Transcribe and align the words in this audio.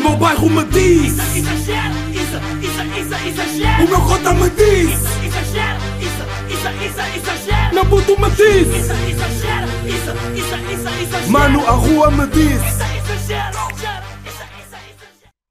meu 0.00 0.16
bairro 0.16 0.50
me 0.50 0.64
diz 0.64 1.12
Isso, 1.12 1.38
exagero, 1.38 1.94
isso, 2.10 2.36
isso, 2.62 2.82
isso, 3.00 3.28
exagero. 3.28 3.84
O 3.84 3.88
meu 3.88 4.00
cota 4.00 4.34
me 4.34 4.50
diz 4.50 4.90
Isso, 4.90 5.24
exagero, 5.24 5.80
isso, 6.00 6.24
isso, 6.54 6.68
isso, 6.84 7.16
exagero. 7.16 7.74
Meu 7.74 7.86
puto 7.86 8.20
me 8.20 8.30
diz 8.30 8.68
Isso, 8.68 8.92
exagero, 8.92 9.68
isso, 9.86 10.10
isso, 10.34 10.54
isso, 10.72 11.02
exagero. 11.02 11.30
Mano, 11.30 11.66
a 11.66 11.72
rua 11.72 12.10
me 12.10 12.26
diz 12.26 12.60
Isso, 12.62 12.82
exagero, 13.22 13.70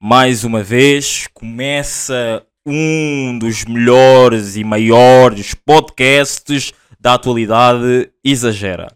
mais 0.01 0.45
uma 0.45 0.63
vez 0.63 1.27
começa 1.33 2.41
um 2.65 3.37
dos 3.37 3.65
melhores 3.65 4.55
e 4.55 4.63
maiores 4.63 5.53
podcasts 5.53 6.71
da 6.97 7.15
atualidade 7.15 8.09
exagera. 8.23 8.87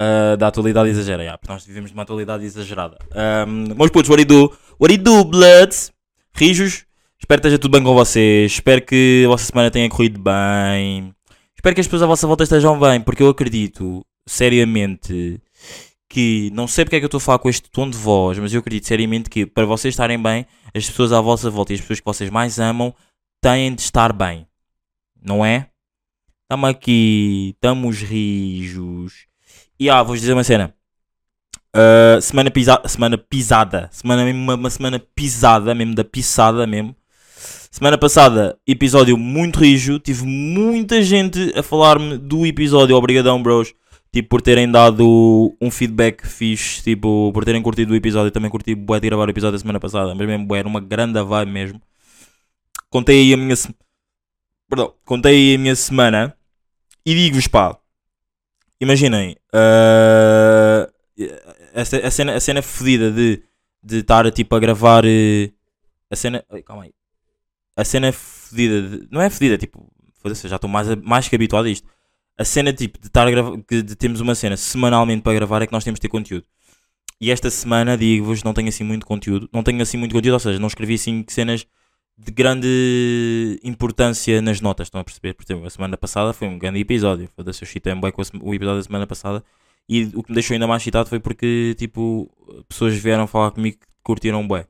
Ah, 0.00 0.36
da 0.36 0.46
atualidade 0.46 0.90
exagera, 0.90 1.22
yeah, 1.22 1.36
porque 1.36 1.52
nós 1.52 1.66
vivemos 1.66 1.90
numa 1.90 2.04
atualidade 2.04 2.44
exagerada. 2.44 2.96
Um, 3.46 3.74
meus 3.74 3.90
putos, 3.90 4.08
what 4.08 4.24
do? 4.24 4.52
What 4.78 4.96
do, 4.98 5.24
bloods? 5.24 5.92
Rijos, 6.32 6.84
espero 7.18 7.40
que 7.40 7.48
esteja 7.48 7.58
tudo 7.58 7.72
bem 7.72 7.82
com 7.82 7.94
vocês. 7.94 8.52
Espero 8.52 8.80
que 8.80 9.24
a 9.26 9.28
vossa 9.28 9.46
semana 9.46 9.72
tenha 9.72 9.88
corrido 9.88 10.20
bem. 10.20 11.12
Espero 11.56 11.74
que 11.74 11.80
as 11.80 11.86
pessoas 11.88 12.02
à 12.02 12.06
vossa 12.06 12.26
volta 12.28 12.44
estejam 12.44 12.78
bem, 12.78 13.00
porque 13.00 13.24
eu 13.24 13.28
acredito 13.28 14.06
seriamente 14.24 15.42
que 16.08 16.48
não 16.54 16.68
sei 16.68 16.84
porque 16.84 16.96
é 16.96 16.98
que 17.00 17.04
eu 17.04 17.08
estou 17.08 17.18
a 17.18 17.20
falar 17.20 17.38
com 17.40 17.50
este 17.50 17.68
tom 17.68 17.90
de 17.90 17.98
voz, 17.98 18.38
mas 18.38 18.54
eu 18.54 18.60
acredito 18.60 18.86
seriamente 18.86 19.28
que 19.28 19.44
para 19.44 19.66
vocês 19.66 19.92
estarem 19.92 20.22
bem, 20.22 20.46
as 20.72 20.86
pessoas 20.86 21.12
à 21.12 21.20
vossa 21.20 21.50
volta 21.50 21.72
e 21.72 21.74
as 21.74 21.80
pessoas 21.80 21.98
que 21.98 22.06
vocês 22.06 22.30
mais 22.30 22.60
amam 22.60 22.94
têm 23.42 23.74
de 23.74 23.82
estar 23.82 24.12
bem. 24.12 24.46
Não 25.20 25.44
é? 25.44 25.68
Estamos 26.44 26.70
aqui, 26.70 27.50
estamos 27.56 28.00
rijos. 28.00 29.27
E 29.78 29.88
ah, 29.88 30.02
vou-vos 30.02 30.20
dizer 30.20 30.32
uma 30.32 30.44
cena. 30.44 30.74
Uh, 31.76 32.20
semana, 32.20 32.50
pisa 32.50 32.80
semana 32.86 33.18
pisada. 33.18 33.88
Semana 33.92 34.24
mesmo, 34.24 34.40
uma, 34.40 34.54
uma 34.54 34.70
semana 34.70 34.98
pisada, 34.98 35.74
mesmo 35.74 35.94
da 35.94 36.04
pisada 36.04 36.66
mesmo. 36.66 36.96
Semana 37.70 37.96
passada, 37.98 38.58
episódio 38.66 39.16
muito 39.16 39.60
rijo. 39.60 39.98
Tive 39.98 40.24
muita 40.26 41.02
gente 41.02 41.52
a 41.56 41.62
falar-me 41.62 42.18
do 42.18 42.44
episódio. 42.46 42.96
Obrigadão, 42.96 43.40
bros. 43.42 43.74
Tipo, 44.10 44.30
por 44.30 44.42
terem 44.42 44.68
dado 44.70 45.54
um 45.60 45.70
feedback 45.70 46.26
fixe. 46.26 46.82
Tipo, 46.82 47.30
por 47.32 47.44
terem 47.44 47.62
curtido 47.62 47.92
o 47.92 47.96
episódio. 47.96 48.32
Também 48.32 48.50
curti 48.50 48.74
bué 48.74 48.98
de 48.98 49.06
gravar 49.08 49.28
o 49.28 49.30
episódio 49.30 49.52
da 49.52 49.58
semana 49.60 49.78
passada. 49.78 50.14
Mas 50.14 50.26
mesmo, 50.26 50.46
bué, 50.46 50.60
era 50.60 50.68
uma 50.68 50.80
grande 50.80 51.22
vibe 51.22 51.52
mesmo. 51.52 51.80
Contei 52.90 53.20
aí 53.20 53.34
a 53.34 53.36
minha... 53.36 53.54
se- 53.54 53.72
Perdão. 54.68 54.94
Contei 55.04 55.32
aí 55.50 55.54
a 55.54 55.58
minha 55.58 55.76
semana. 55.76 56.34
E 57.06 57.14
digo-vos, 57.14 57.46
pá. 57.46 57.77
Imaginem. 58.80 59.36
ah, 59.52 60.88
a, 61.74 61.84
ce- 61.84 62.02
a 62.04 62.10
cena, 62.10 62.34
a 62.36 62.40
cena 62.40 62.62
fodida 62.62 63.10
de 63.10 63.42
de 63.82 63.98
estar 64.00 64.30
tipo 64.32 64.54
a 64.56 64.58
gravar 64.60 65.04
eh, 65.06 65.50
a 66.10 66.16
cena. 66.16 66.44
Ai, 66.50 66.62
calma 66.62 66.84
aí. 66.84 66.92
A 67.76 67.84
cena 67.84 68.12
fodida. 68.12 68.82
de- 68.82 69.08
não 69.10 69.20
é 69.22 69.30
fodida, 69.30 69.58
tipo. 69.58 69.90
já 70.46 70.56
estou 70.56 70.68
mais, 70.70 70.88
mais 70.96 71.28
que 71.28 71.36
habituado 71.36 71.66
a 71.66 71.70
isto. 71.70 71.88
A 72.38 72.44
cena 72.44 72.72
tipo 72.72 73.00
de 73.00 73.06
estar 73.08 73.26
a 73.26 73.30
gravar. 73.30 73.56
que 73.68 73.82
de 73.82 73.96
termos 73.96 74.20
uma 74.20 74.34
cena 74.34 74.56
semanalmente 74.56 75.22
para 75.22 75.34
gravar 75.34 75.62
é 75.62 75.66
que 75.66 75.72
nós 75.72 75.84
temos 75.84 75.98
de 75.98 76.02
ter 76.02 76.08
conteúdo. 76.08 76.46
E 77.20 77.30
esta 77.30 77.50
semana, 77.50 77.96
digo-vos, 77.98 78.42
não 78.44 78.54
tenho 78.54 78.68
assim 78.68 78.84
muito 78.84 79.06
conteúdo. 79.06 79.48
Não 79.52 79.62
tenho 79.62 79.82
assim 79.82 79.96
muito 79.98 80.12
conteúdo, 80.14 80.34
ou 80.34 80.40
seja, 80.40 80.58
não 80.58 80.68
escrevi 80.68 80.94
assim 80.94 81.24
cenas 81.28 81.66
de 82.18 82.32
grande 82.32 83.60
importância 83.62 84.42
nas 84.42 84.60
notas. 84.60 84.88
Estão 84.88 85.00
a 85.00 85.04
perceber? 85.04 85.34
Por 85.34 85.44
exemplo, 85.44 85.66
a 85.66 85.70
semana 85.70 85.96
passada 85.96 86.32
foi 86.32 86.48
um 86.48 86.58
grande 86.58 86.80
episódio. 86.80 87.28
Foda-se, 87.36 87.62
eu 87.62 87.66
chitei-me 87.66 88.00
bem 88.00 88.10
com 88.10 88.22
o 88.42 88.54
episódio 88.54 88.80
da 88.80 88.82
semana 88.82 89.06
passada. 89.06 89.44
E 89.88 90.04
o 90.14 90.22
que 90.22 90.30
me 90.30 90.34
deixou 90.34 90.54
ainda 90.54 90.66
mais 90.66 90.82
excitado 90.82 91.08
foi 91.08 91.20
porque, 91.20 91.74
tipo, 91.78 92.30
pessoas 92.68 92.94
vieram 92.94 93.26
falar 93.26 93.52
comigo 93.52 93.78
que 93.78 93.86
curtiram 94.02 94.46
bem. 94.46 94.64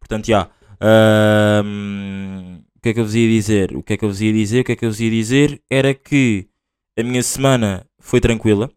Portanto, 0.00 0.26
já. 0.26 0.50
ahm, 0.80 2.58
o 2.76 2.80
que 2.82 2.88
é 2.90 2.94
que 2.94 3.00
eu 3.00 3.04
vos 3.04 3.14
ia 3.14 3.28
dizer? 3.28 3.76
O 3.76 3.82
que 3.82 3.92
é 3.92 3.96
que 3.96 4.04
eu 4.04 4.08
vos 4.08 4.20
ia 4.20 4.32
dizer? 4.32 4.60
O 4.60 4.64
que 4.64 4.72
é 4.72 4.76
que 4.76 4.84
eu 4.84 4.90
vos 4.90 5.00
ia 5.00 5.10
dizer 5.10 5.62
era 5.70 5.94
que 5.94 6.48
a 6.98 7.02
minha 7.02 7.22
semana 7.22 7.86
foi 7.98 8.20
tranquila. 8.20 8.70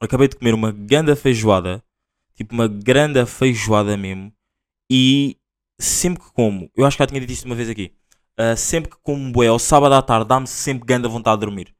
Acabei 0.00 0.28
de 0.28 0.36
comer 0.36 0.54
uma 0.54 0.72
grande 0.72 1.14
feijoada. 1.14 1.82
Tipo, 2.34 2.54
uma 2.54 2.66
grande 2.66 3.24
feijoada 3.26 3.96
mesmo. 3.96 4.32
E 4.90 5.36
sempre 5.78 6.22
que 6.22 6.32
como, 6.32 6.70
eu 6.76 6.84
acho 6.86 6.96
que 6.96 7.02
já 7.02 7.06
tinha 7.06 7.20
dito 7.20 7.32
isto 7.32 7.44
uma 7.46 7.54
vez 7.54 7.68
aqui. 7.68 7.92
ah, 8.38 8.56
sempre 8.56 8.90
que 8.90 8.96
como 9.02 9.30
bué 9.32 9.48
ao 9.48 9.58
sábado 9.58 9.94
à 9.94 10.02
tarde, 10.02 10.26
dá-me 10.28 10.46
sempre 10.46 10.86
grande 10.86 11.08
vontade 11.08 11.40
de 11.40 11.46
dormir. 11.46 11.74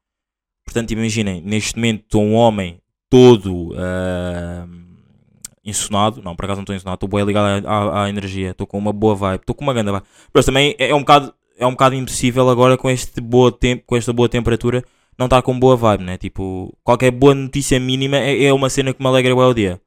Portanto, 0.65 0.91
imaginem, 0.91 1.41
neste 1.41 1.75
momento 1.75 2.03
estou 2.03 2.23
um 2.23 2.33
homem 2.35 2.79
todo 3.09 3.73
insonado. 5.63 6.21
Não, 6.21 6.35
por 6.35 6.45
acaso 6.45 6.57
não 6.59 6.63
estou 6.63 6.75
insonado, 6.75 6.95
estou 6.95 7.09
bem 7.09 7.23
ligado 7.25 7.65
à, 7.65 7.71
à- 7.71 8.03
à 8.05 8.09
energia, 8.09 8.51
estou 8.51 8.67
com 8.67 8.77
uma 8.77 8.93
boa 8.93 9.15
vibe, 9.15 9.41
estou 9.41 9.55
com 9.55 9.63
uma 9.63 9.73
grande 9.73 9.91
vibe. 9.91 10.05
Mas 10.33 10.45
também 10.45 10.75
é, 10.79 10.89
é 10.89 10.95
um 10.95 10.99
bocado, 10.99 11.33
é 11.57 11.65
um 11.65 11.71
bocado 11.71 11.95
impossível 11.95 12.49
agora 12.49 12.77
com 12.77 12.89
este 12.89 13.21
boa 13.21 13.51
tempo, 13.51 13.83
com 13.85 13.95
esta 13.95 14.11
boa 14.13 14.27
temperatura, 14.29 14.83
não 15.17 15.25
estar 15.27 15.41
com 15.41 15.57
boa 15.57 15.75
vibe, 15.75 16.03
né? 16.03 16.17
Tipo, 16.17 16.75
qualquer 16.83 17.11
boa 17.11 17.35
notícia 17.35 17.79
mínima 17.79 18.17
é, 18.17 18.45
é 18.45 18.53
uma 18.53 18.69
cena 18.69 18.93
que 18.93 19.01
me 19.01 19.07
alegra 19.07 19.35
o 19.35 19.53
dia. 19.53 19.79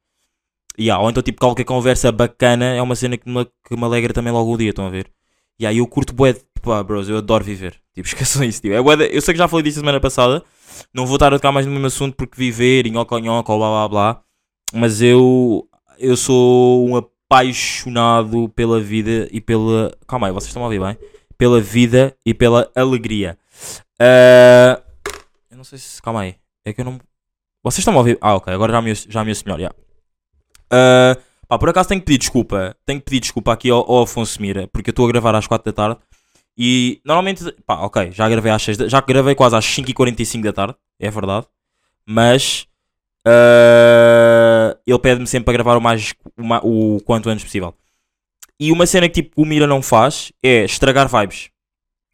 Yeah, 0.79 1.03
ou 1.03 1.09
então 1.09 1.23
tipo 1.23 1.41
qualquer 1.41 1.65
conversa 1.65 2.13
bacana 2.13 2.67
é 2.67 2.83
uma 2.83 2.95
cena 2.95 3.17
que 3.17 3.29
me, 3.29 3.47
que 3.67 3.77
me 3.77 3.85
alegra 3.85 4.13
também 4.13 4.33
logo 4.33 4.53
o 4.53 4.59
dia, 4.59 4.71
estão 4.71 4.87
a 4.87 4.91
ver? 4.91 5.11
E 5.59 5.67
aí 5.67 5.79
eu 5.79 5.87
curto 5.87 6.13
bué, 6.13 6.37
pá, 6.63 6.83
bros, 6.83 7.09
eu 7.09 7.17
adoro 7.17 7.45
viver. 7.45 7.81
Tipo, 7.97 8.09
esqueçam 8.09 8.45
isso, 8.45 8.61
tipo. 8.61 8.75
É 8.75 8.83
bué 8.83 9.09
eu 9.11 9.23
sei 9.23 9.33
que 9.33 9.39
já 9.39 9.49
falei 9.49 9.63
disso 9.65 9.81
semana 9.81 9.99
passada, 9.99 10.45
não 10.93 11.07
vou 11.07 11.17
estar 11.17 11.33
a 11.33 11.39
tocar 11.39 11.51
mais 11.51 11.65
no 11.65 11.73
mesmo 11.73 11.87
assunto 11.87 12.15
porque 12.15 12.37
viver, 12.37 12.91
nhoca, 12.91 13.19
nhoca, 13.19 13.57
blá 13.57 13.69
blá 13.69 13.89
blá. 13.89 14.23
Mas 14.75 15.01
eu, 15.01 15.67
eu 15.99 16.15
sou 16.15 16.87
um 16.87 16.97
apaixonado 16.97 18.51
pela 18.51 18.81
vida 18.81 19.29
e 19.33 19.41
pela. 19.41 19.97
Calma 20.07 20.27
aí, 20.27 20.33
vocês 20.33 20.49
estão 20.49 20.63
a 20.63 20.67
ouvir 20.67 20.81
bem? 20.81 20.99
Pela 21.39 21.61
vida 21.61 22.15
e 22.25 22.35
pela 22.35 22.71
alegria. 22.75 23.39
Ah, 23.99 24.83
eu 25.51 25.57
não 25.57 25.65
sei 25.65 25.79
se. 25.79 26.03
Calma 26.03 26.21
aí. 26.21 26.37
É 26.65 26.73
que 26.73 26.83
eu 26.83 26.85
não. 26.85 27.01
Vocês 27.63 27.79
estão 27.79 27.95
a 27.95 27.99
ouvir? 27.99 28.19
Ah, 28.21 28.35
ok, 28.35 28.53
agora 28.53 28.73
já 28.73 28.83
me, 28.83 28.95
já 28.95 29.25
me 29.25 29.33
melhor. 29.45 29.61
já. 29.61 29.86
Ah, 30.71 31.17
pá, 31.49 31.59
por 31.59 31.69
acaso 31.69 31.89
tenho 31.89 32.01
que 32.01 32.07
pedir 32.07 32.19
desculpa. 32.19 32.77
Tenho 32.85 32.99
que 33.01 33.05
pedir 33.07 33.21
desculpa 33.21 33.53
aqui 33.53 33.71
ao, 33.71 33.79
ao 33.91 34.03
Afonso 34.03 34.41
Mira, 34.41 34.67
porque 34.69 34.91
eu 34.91 34.93
estou 34.93 35.05
a 35.07 35.09
gravar 35.09 35.35
às 35.35 35.47
4 35.47 35.73
da 35.73 35.75
tarde. 35.75 36.01
E 36.59 37.01
normalmente, 37.05 37.45
pá, 37.67 37.81
ok, 37.81 38.11
já 38.13 38.29
gravei 38.29 38.51
às 38.51 38.63
6 38.63 38.77
da, 38.79 38.89
já 38.89 39.01
gravei 39.01 39.35
quase 39.35 39.55
às 39.57 39.65
5h45 39.65 40.43
da 40.43 40.53
tarde, 40.53 40.75
é 40.99 41.11
verdade. 41.11 41.47
Mas 42.07 42.67
ah, 43.27 44.77
ele 44.87 44.99
pede-me 44.99 45.27
sempre 45.27 45.45
para 45.47 45.53
gravar 45.55 45.77
o, 45.77 45.81
mais, 45.81 46.15
o, 46.37 46.45
ma- 46.45 46.61
o 46.63 47.01
quanto 47.05 47.29
antes 47.29 47.45
possível. 47.45 47.75
E 48.59 48.73
uma 48.73 48.87
cena 48.87 49.09
que 49.09 49.23
tipo, 49.23 49.43
o 49.43 49.45
Mira 49.45 49.67
não 49.67 49.83
faz 49.83 50.33
é 50.43 50.65
estragar 50.65 51.09
vibes. 51.09 51.51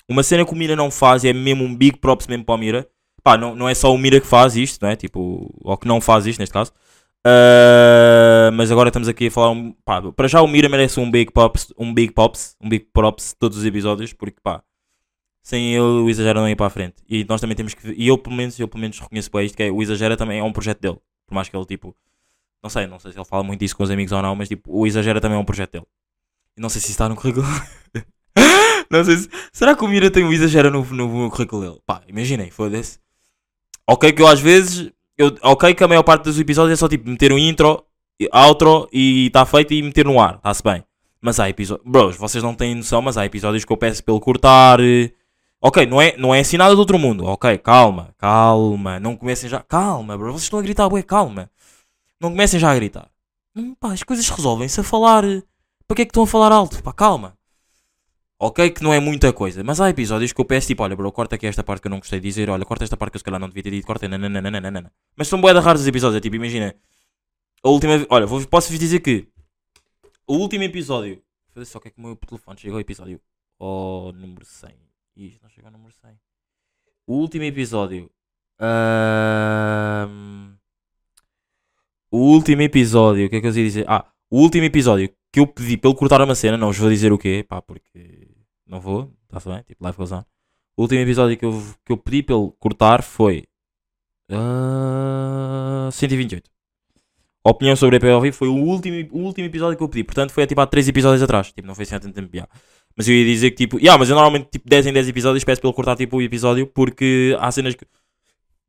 Uma 0.09 0.23
cena 0.25 0.45
que 0.45 0.53
o 0.53 0.57
Mira 0.57 0.75
não 0.75 0.91
faz 0.91 1.25
é 1.25 1.33
mesmo 1.33 1.65
um 1.65 1.75
big 1.75 1.99
props 1.99 2.27
mesmo 2.27 2.45
para 2.45 2.55
o 2.55 2.59
Mira. 2.59 2.89
Pá, 3.23 3.37
não, 3.39 3.55
não 3.55 3.69
é 3.69 3.75
só 3.75 3.95
o 3.95 3.99
Mira 3.99 4.21
que 4.21 4.27
faz 4.27 4.57
isto, 4.57 4.83
não 4.83 4.89
é? 4.91 4.97
Tipo, 4.97 5.49
ou 5.63 5.77
que 5.77 5.87
não 5.87 6.01
faz 6.01 6.27
isto 6.27 6.41
neste 6.41 6.53
caso. 6.53 6.73
Ah, 7.25 8.51
mas 8.53 8.71
agora 8.73 8.89
estamos 8.89 9.09
aqui 9.09 9.29
a 9.29 9.31
falar 9.31 9.51
um, 9.51 9.73
pá, 9.85 10.03
para 10.13 10.29
já 10.29 10.43
o 10.43 10.49
Mira 10.49 10.69
merece 10.69 10.99
um 10.99 11.11
big 11.11 11.33
pops, 11.33 11.73
um 11.79 11.95
big 11.95 12.13
pops, 12.13 12.57
um 12.61 12.69
big 12.69 12.87
props 12.93 13.35
todos 13.39 13.59
os 13.59 13.65
episódios, 13.65 14.13
porque 14.13 14.39
pá, 14.43 14.63
sem 15.43 15.75
ele 15.75 15.83
o 15.83 16.11
exagero 16.11 16.41
não 16.41 16.49
ia 16.49 16.57
para 16.57 16.67
a 16.67 16.71
frente. 16.71 16.97
E 17.09 17.25
nós 17.25 17.41
também 17.41 17.57
temos 17.57 17.75
que, 17.75 17.93
e 17.93 18.09
eu 18.09 18.19
pelo 18.19 18.35
menos, 18.35 18.59
eu 18.59 18.69
pelo 18.69 18.81
menos 18.81 18.99
reconheço 18.99 19.31
bem 19.33 19.47
isto 19.47 19.57
que 19.57 19.63
é, 19.65 19.71
o 19.71 19.83
exagero 19.83 20.17
também 20.17 20.39
é 20.41 20.43
um 20.43 20.53
projeto 20.53 20.81
dele. 20.81 20.99
Por 21.27 21.35
mais 21.35 21.49
que 21.49 21.57
ele 21.57 21.65
tipo, 21.67 21.97
não 22.63 22.71
sei, 22.71 22.87
não 22.87 22.99
sei 22.99 23.13
se 23.13 23.19
ele 23.19 23.25
fala 23.25 23.43
muito 23.45 23.65
isso 23.65 23.77
com 23.77 23.85
os 23.85 23.91
amigos 23.91 24.13
ou 24.13 24.23
não, 24.23 24.35
mas 24.35 24.49
tipo, 24.49 24.73
o 24.73 24.87
exagero 24.87 25.21
também 25.21 25.39
é 25.39 25.41
um 25.41 25.45
projeto 25.45 25.73
dele. 25.73 25.87
E 26.57 26.61
não 26.61 26.69
sei 26.69 26.81
se 26.81 26.91
está 26.91 27.09
no 27.09 27.17
currículo. 27.17 27.47
não 28.91 29.05
sei 29.05 29.17
se, 29.19 29.31
será 29.53 29.77
que 29.77 29.85
o 29.85 29.89
Mira 29.89 30.11
tem 30.11 30.25
o 30.25 30.33
exagero 30.33 30.71
no, 30.71 30.85
no, 30.85 31.25
no 31.25 31.31
currículo 31.31 31.63
dele? 31.63 31.81
Pá, 31.87 32.03
imaginem, 32.09 32.51
foda-se. 32.51 32.99
Ok 33.87 34.13
que 34.13 34.23
eu 34.23 34.29
às 34.29 34.41
vezes 34.41 34.93
eu, 35.19 35.37
ok 35.43 35.75
que 35.75 35.85
a 35.85 35.89
maior 35.89 36.03
parte 36.03 36.25
dos 36.25 36.39
episódios 36.39 36.79
é 36.79 36.81
só 36.81 36.89
tipo 36.89 37.09
meter 37.09 37.33
um 37.33 37.39
intro, 37.39 37.85
outro 38.33 38.89
e 38.93 39.27
está 39.27 39.45
feito 39.47 39.73
e 39.75 39.83
meter 39.83 40.05
no 40.05 40.21
ar, 40.21 40.37
está-se 40.37 40.63
bem. 40.63 40.85
Mas 41.21 41.39
há 41.39 41.49
episódios, 41.49 41.87
bros, 41.89 42.17
vocês 42.17 42.43
não 42.43 42.55
têm 42.55 42.75
noção, 42.75 43.01
mas 43.01 43.17
há 43.17 43.25
episódios 43.25 43.65
que 43.65 43.73
eu 43.73 43.77
peço 43.77 44.03
pelo 44.05 44.21
cortar. 44.21 44.81
eh, 44.81 45.11
Ok, 45.61 45.87
não 45.87 46.03
é, 46.03 46.17
não 46.17 46.35
é 46.35 46.41
assim 46.41 46.57
nada 46.57 46.75
do 46.75 46.81
outro 46.81 46.99
mundo. 46.99 47.25
Ok, 47.25 47.57
calma, 47.59 48.13
calma, 48.19 48.99
não 48.99 49.17
comecem 49.17 49.49
já. 49.49 49.61
Calma, 49.61 50.19
bro, 50.19 50.33
vocês 50.33 50.43
estão 50.45 50.59
a 50.59 50.63
gritar, 50.63 50.89
ué, 50.93 51.03
calma. 51.03 51.49
Não 52.21 52.31
comecem 52.31 52.59
já 52.59 52.73
a 52.73 52.75
gritar. 52.75 53.09
Hum, 53.55 53.75
pá, 53.79 53.93
as 53.93 54.03
coisas 54.03 54.29
resolvem-se 54.29 54.81
a 54.81 54.83
falar. 54.83 55.23
eh, 55.25 55.43
Para 55.87 55.95
que 55.97 56.03
é 56.03 56.05
que 56.05 56.11
estão 56.11 56.25
a 56.25 56.27
falar 56.27 56.51
alto? 56.51 56.83
Pá, 56.83 56.93
calma. 56.93 57.35
Ok, 58.45 58.71
que 58.73 58.83
não 58.83 58.93
é 58.93 58.99
muita 58.99 59.33
coisa, 59.33 59.63
mas 59.63 59.81
há 59.81 59.89
episódios 59.89 60.33
que 60.33 60.41
eu 60.41 60.45
peço 60.45 60.67
tipo, 60.67 60.83
olha, 60.83 60.97
bro, 60.97 61.13
corta 61.13 61.37
aqui 61.37 61.47
esta 61.47 61.63
parte 61.63 61.81
que 61.81 61.87
eu 61.87 61.91
não 61.91 61.99
gostei 62.01 62.19
de 62.19 62.27
dizer, 62.27 62.51
olha, 62.51 62.65
corta 62.65 62.83
esta 62.83 62.97
parte 62.97 63.13
que 63.13 63.17
eu 63.17 63.21
se 63.21 63.25
calhar 63.25 63.39
não 63.41 63.47
devia 63.49 63.63
ter 63.63 63.71
dito, 63.71 63.87
corta, 63.87 64.09
nananana. 64.09 64.93
Mas 65.15 65.29
são 65.29 65.41
bué 65.41 65.55
de 65.55 65.61
raros 65.61 65.83
os 65.83 65.87
episódios, 65.87 66.17
é 66.17 66.21
tipo, 66.21 66.35
imagina, 66.35 66.75
a 67.63 67.69
última, 67.69 68.05
olha, 68.11 68.27
vou- 68.27 68.45
posso-vos 68.49 68.81
dizer 68.81 68.99
que 68.99 69.29
o 70.27 70.35
último 70.39 70.65
episódio, 70.65 71.23
foi 71.51 71.65
só 71.65 71.79
que 71.79 71.87
é 71.87 71.91
que 71.93 72.01
o 72.01 72.03
meu 72.03 72.17
telefone 72.17 72.59
chegou 72.59 72.75
ao 72.77 72.81
episódio, 72.81 73.21
ao 73.61 74.13
número 74.13 74.45
100, 74.45 74.71
Ih, 75.17 75.29
isto 75.29 75.43
não 75.45 75.49
chegou 75.49 75.69
ao 75.69 75.73
número 75.73 75.95
100. 76.03 76.11
O 77.07 77.15
último 77.19 77.45
episódio, 77.45 78.11
ahm, 78.59 80.55
o 82.11 82.19
último 82.19 82.63
episódio, 82.63 83.27
o 83.27 83.31
que 83.31 83.37
é 83.37 83.41
que 83.41 83.47
eu 83.47 83.51
ia 83.53 83.63
dizer? 83.65 83.85
Ah, 83.89 84.05
o 84.29 84.41
último 84.41 84.65
episódio 84.65 85.09
que 85.33 85.39
eu 85.41 85.47
pedi 85.47 85.75
ele 85.83 85.95
cortar 85.95 86.21
uma 86.21 86.35
cena, 86.35 86.57
não 86.57 86.69
vos 86.69 86.79
vou 86.79 86.91
dizer 86.91 87.13
o 87.13 87.19
quê, 87.19 87.45
pá, 87.49 87.63
porque 87.63 88.32
não 88.73 88.81
vou, 88.81 89.13
está-se 89.25 89.49
bem, 89.49 89.63
tipo, 89.63 89.85
live 89.85 89.99
goes 89.99 90.13
on. 90.13 90.25
O 90.77 90.83
último 90.83 91.01
episódio 91.03 91.37
que 91.37 91.45
eu, 91.45 91.63
que 91.85 91.93
eu 91.93 91.97
pedi 91.99 92.23
para 92.23 92.35
ele 92.35 92.51
cortar 92.59 93.03
foi 93.03 93.45
ah, 94.31 95.91
128. 95.93 96.51
A 97.45 97.51
opinião 97.51 97.77
sobre 97.77 97.97
a 97.97 98.01
POV 98.01 98.33
foi 98.33 98.49
o 98.49 98.55
último, 98.55 98.97
o 99.13 99.25
último 99.25 99.47
episódio 99.47 99.77
que 99.77 99.83
eu 99.83 99.89
pedi, 99.89 100.05
portanto 100.05 100.31
foi 100.33 100.47
tipo 100.47 100.61
há 100.61 100.67
3 100.67 100.89
episódios 100.89 101.23
atrás, 101.23 101.53
tipo, 101.53 101.69
não 101.69 101.75
foi 101.75 101.83
assim 101.83 101.97
há 101.97 102.01
tanto 102.01 102.15
tempo, 102.15 102.35
já. 102.35 102.49
Mas 102.97 103.09
eu 103.09 103.15
ia 103.15 103.25
dizer 103.27 103.51
que 103.51 103.57
tipo, 103.57 103.79
yeah, 103.79 103.99
mas 103.99 104.09
eu 104.09 104.15
normalmente 104.15 104.49
tipo 104.51 104.67
10 104.67 104.87
em 104.87 104.93
10 104.93 105.09
episódios 105.09 105.45
peço 105.45 105.61
para 105.61 105.69
ele 105.69 105.77
cortar 105.77 105.97
tipo 105.97 106.17
o 106.17 106.23
episódio 106.23 106.67
porque 106.67 107.37
há 107.39 107.51
cenas 107.51 107.75
que. 107.75 107.87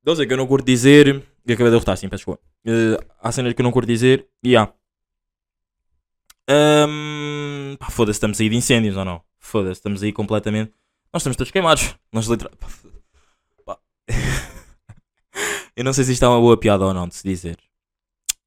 Não 0.05 0.15
sei 0.15 0.27
que 0.27 0.33
eu 0.33 0.37
não 0.37 0.47
curto 0.47 0.65
dizer. 0.65 1.07
Eu 1.45 1.53
acabei 1.53 1.65
de 1.67 1.71
derrotar, 1.71 1.97
sim, 1.97 2.09
peço 2.09 2.19
desculpa. 2.21 2.41
Eh, 2.65 2.97
há 3.21 3.31
cenas 3.31 3.53
que 3.53 3.61
eu 3.61 3.63
não 3.63 3.71
curto 3.71 3.87
dizer 3.87 4.27
e. 4.43 4.55
Ahm, 6.47 7.75
pá, 7.79 7.89
foda-se, 7.89 8.17
estamos 8.17 8.39
aí 8.41 8.49
de 8.49 8.55
incêndios 8.55 8.97
ou 8.97 9.05
não? 9.05 9.21
Foda-se, 9.43 9.79
estamos 9.79 10.01
aí 10.01 10.11
completamente. 10.13 10.73
Nós 11.11 11.21
estamos 11.21 11.35
todos 11.37 11.51
queimados. 11.51 11.95
Nós 12.11 12.25
literalmente. 12.27 12.63
eu 15.75 15.83
não 15.83 15.93
sei 15.93 16.03
se 16.03 16.13
isto 16.13 16.25
é 16.25 16.27
uma 16.27 16.39
boa 16.39 16.57
piada 16.57 16.85
ou 16.85 16.93
não 16.93 17.07
de 17.07 17.15
se 17.15 17.23
dizer. 17.27 17.57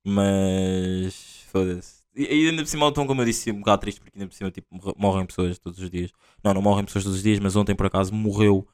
Mas. 0.05 1.45
Foda-se. 1.51 1.97
E 2.15 2.49
ainda 2.49 2.63
por 2.63 2.69
cima, 2.69 2.89
então, 2.89 3.07
como 3.07 3.21
eu 3.21 3.27
disse, 3.27 3.51
um 3.53 3.59
bocado 3.59 3.83
triste 3.83 4.01
porque 4.01 4.17
ainda 4.19 4.27
por 4.29 4.35
cima 4.35 4.51
tipo, 4.51 4.67
morre- 4.71 4.95
morrem 4.97 5.27
pessoas 5.27 5.59
todos 5.59 5.79
os 5.81 5.91
dias. 5.91 6.11
Não, 6.43 6.55
não 6.55 6.63
morrem 6.63 6.85
pessoas 6.85 7.05
todos 7.05 7.19
os 7.19 7.23
dias, 7.23 7.39
mas 7.41 7.57
ontem 7.57 7.75
por 7.75 7.87
acaso 7.87 8.15
morreu 8.15 8.67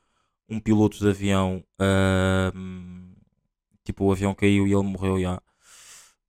um 0.49 0.61
piloto 0.61 0.99
de 0.99 1.09
avião. 1.09 1.65
ahm, 1.81 3.13
tipo, 3.85 4.05
o 4.07 4.13
avião 4.13 4.35
caiu 4.35 4.67
e 4.67 4.73
ele 4.75 4.83
morreu 4.85 5.21
já. 5.21 5.43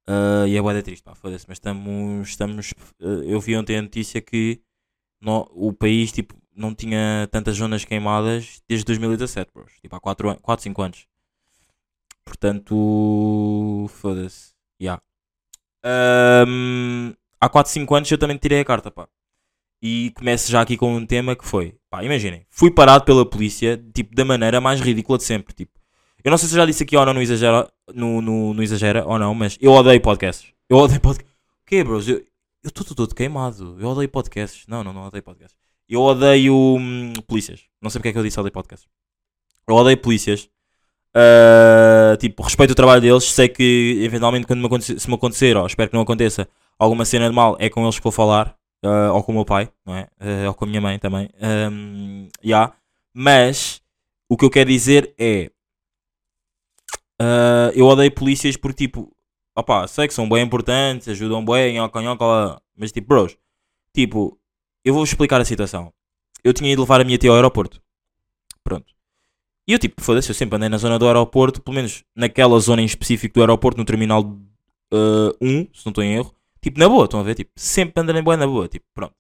Ah, 0.07 0.45
e 0.48 0.57
é 0.57 0.62
da 0.62 0.81
triste, 0.81 1.04
pá, 1.04 1.16
foda-se. 1.16 1.45
Mas 1.48 1.57
estamos. 1.57 2.30
estamos 2.30 2.74
ah, 3.01 3.06
eu 3.25 3.40
vi 3.40 3.56
ontem 3.57 3.78
a 3.78 3.81
notícia 3.81 4.22
que 4.22 4.62
no- 5.23 5.49
o 5.53 5.73
país 5.73 6.11
tipo, 6.11 6.35
não 6.55 6.73
tinha 6.75 7.27
tantas 7.31 7.55
zonas 7.55 7.85
queimadas 7.85 8.61
desde 8.67 8.85
2017, 8.85 9.51
bros. 9.53 9.71
Tipo, 9.81 9.95
há 9.95 9.99
4, 9.99 10.35
4 10.41 10.63
5 10.63 10.81
anos. 10.81 11.07
Portanto, 12.25 13.87
foda-se. 13.89 14.53
Yeah. 14.81 15.01
Ahm, 15.83 17.13
há 17.39 17.49
4, 17.49 17.71
5 17.71 17.93
anos 17.95 18.09
eu 18.11 18.17
também 18.17 18.37
tirei 18.37 18.59
a 18.61 18.65
carta, 18.65 18.89
pá. 18.91 19.07
E 19.81 20.11
começo 20.15 20.49
já 20.51 20.61
aqui 20.61 20.77
com 20.77 20.95
um 20.95 21.05
tema 21.05 21.35
que 21.35 21.45
foi, 21.45 21.75
pá, 21.89 22.03
imaginem, 22.03 22.45
fui 22.49 22.71
parado 22.71 23.03
pela 23.03 23.29
polícia, 23.29 23.77
tipo, 23.93 24.15
da 24.15 24.23
maneira 24.23 24.61
mais 24.61 24.79
ridícula 24.79 25.17
de 25.17 25.25
sempre, 25.25 25.53
tipo. 25.53 25.71
Eu 26.23 26.31
não 26.31 26.37
sei 26.37 26.47
se 26.47 26.55
eu 26.55 26.59
já 26.59 26.65
disse 26.65 26.83
aqui 26.83 26.95
ou 26.95 27.05
não 27.05 27.13
no 27.13 27.21
Exagera, 27.21 27.69
no, 27.93 28.21
no, 28.21 28.53
no 28.53 28.63
exagera 28.63 29.05
ou 29.05 29.19
não, 29.19 29.35
mas 29.35 29.57
eu 29.59 29.71
odeio 29.73 29.99
podcasts. 29.99 30.53
Eu 30.69 30.77
odeio 30.77 31.01
podcasts. 31.01 31.33
O 31.61 31.65
quê, 31.65 31.83
bros? 31.83 32.07
Eu 32.07 32.25
estou 32.69 32.95
todo 32.95 33.15
queimado. 33.15 33.77
Eu 33.80 33.89
odeio 33.89 34.10
podcasts. 34.10 34.65
Não, 34.68 34.83
não, 34.83 34.94
não 34.94 35.07
odeio 35.07 35.24
podcasts. 35.24 35.57
Eu 35.88 36.01
odeio 36.01 36.56
hum, 36.56 37.13
polícias. 37.27 37.62
Não 37.81 37.89
sei 37.89 38.00
porque 38.00 38.10
é 38.10 38.12
que 38.13 38.18
eu 38.18 38.24
disse 38.24 38.39
odeio 38.39 38.54
podcasts. 38.54 38.89
Eu 39.68 39.75
odeio 39.75 39.98
polícias. 39.98 40.50
Ah, 41.15 42.18
tipo, 42.19 42.42
respeito 42.44 42.71
o 42.71 42.75
trabalho 42.75 43.01
deles. 43.01 43.24
Sei 43.25 43.48
que 43.48 44.00
eventualmente 44.04 44.48
quando 44.48 44.68
me 44.68 44.81
se 44.81 45.07
me 45.07 45.15
acontecer, 45.15 45.56
ou 45.57 45.68
espero 45.68 45.89
que 45.89 45.95
não 45.95 46.04
aconteça, 46.04 46.48
alguma 46.80 47.06
cena 47.06 47.30
de 47.30 47.36
mal, 47.36 47.56
é 47.60 47.69
com 47.69 47.83
eles 47.83 47.98
que 47.98 48.04
vou 48.04 48.12
falar. 48.12 48.57
ah, 48.83 49.13
ou 49.13 49.24
com 49.24 49.31
o 49.31 49.36
meu 49.36 49.45
pai, 49.45 49.69
não 49.86 49.95
é? 49.95 50.07
Ah, 50.19 50.48
ou 50.50 50.54
com 50.54 50.66
a 50.66 50.68
minha 50.68 50.81
mãe 50.81 51.00
também. 51.00 51.30
Um, 51.42 52.27
yeah. 52.44 52.74
Mas 53.13 53.81
o 54.30 54.38
que 54.38 54.45
eu 54.45 54.50
quero 54.50 54.69
dizer 54.69 55.13
é. 55.19 55.51
eu 57.75 57.86
odeio 57.86 58.12
polícias 58.12 58.57
porque, 58.57 58.88
tipo, 58.88 59.12
opá, 59.55 59.88
sei 59.88 60.07
que 60.07 60.13
são 60.13 60.27
bem 60.27 60.44
importantes, 60.44 61.07
ajudam 61.07 61.44
bem, 61.44 61.75
nhoca, 61.77 62.01
nhoca, 62.01 62.61
mas 62.75 62.91
tipo, 62.91 63.07
bros, 63.07 63.38
tipo, 63.94 64.39
eu 64.83 64.94
vou 64.94 65.03
explicar 65.03 65.39
a 65.41 65.45
situação. 65.45 65.94
Eu 66.44 66.53
tinha 66.53 66.71
ido 66.71 66.81
levar 66.81 67.01
a 67.01 67.03
minha 67.03 67.17
tia 67.17 67.29
ao 67.29 67.35
aeroporto. 67.35 67.81
Pronto. 68.63 68.94
E 69.67 69.73
eu, 69.73 69.79
tipo, 69.79 70.01
foda-se, 70.01 70.29
eu 70.29 70.35
sempre 70.35 70.57
andei 70.57 70.69
na 70.69 70.77
zona 70.77 71.00
do 71.00 71.07
aeroporto, 71.07 71.61
pelo 71.61 71.75
menos 71.75 72.03
naquela 72.15 72.59
zona 72.59 72.81
em 72.81 72.85
específico 72.85 73.35
do 73.35 73.41
aeroporto, 73.41 73.77
no 73.77 73.85
terminal 73.85 74.23
1, 75.41 75.67
se 75.73 75.85
não 75.85 75.91
estou 75.91 76.03
em 76.03 76.15
erro. 76.15 76.35
Tipo, 76.61 76.79
na 76.79 76.89
boa, 76.89 77.06
estão 77.06 77.19
a 77.19 77.23
ver? 77.23 77.35
Tipo, 77.35 77.51
sempre 77.56 78.01
andei 78.01 78.21
bem 78.21 78.38
na 78.38 78.47
boa, 78.47 78.67
tipo, 78.67 78.85
pronto. 78.94 79.15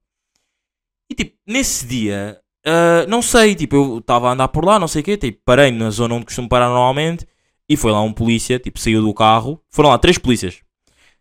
E 1.09 1.15
tipo, 1.15 1.37
nesse 1.47 1.85
dia, 1.85 2.41
ah, 2.65 3.05
não 3.07 3.21
sei, 3.21 3.55
tipo, 3.55 3.75
eu 3.75 3.97
estava 3.99 4.29
a 4.29 4.33
andar 4.33 4.47
por 4.47 4.65
lá, 4.65 4.79
não 4.79 4.87
sei 4.87 5.01
o 5.01 5.05
quê, 5.05 5.17
tipo, 5.17 5.41
parei 5.45 5.71
na 5.71 5.89
zona 5.89 6.15
onde 6.15 6.25
costumo 6.25 6.49
parar 6.49 6.67
normalmente 6.67 7.27
e 7.73 7.77
foi 7.77 7.91
lá 7.91 8.01
um 8.01 8.13
polícia, 8.13 8.59
tipo, 8.59 8.79
saiu 8.79 9.01
do 9.01 9.13
carro. 9.13 9.61
Foram 9.69 9.89
lá 9.89 9.97
três 9.97 10.17
polícias. 10.17 10.61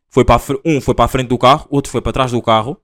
Foi 0.08 0.24
para 0.24 0.40
um 0.64 0.80
foi 0.80 0.94
para 0.94 1.06
a 1.06 1.08
frente 1.08 1.28
do 1.28 1.38
carro, 1.38 1.66
outro 1.70 1.90
foi 1.90 2.00
para 2.00 2.12
trás 2.12 2.30
do 2.30 2.42
carro. 2.42 2.78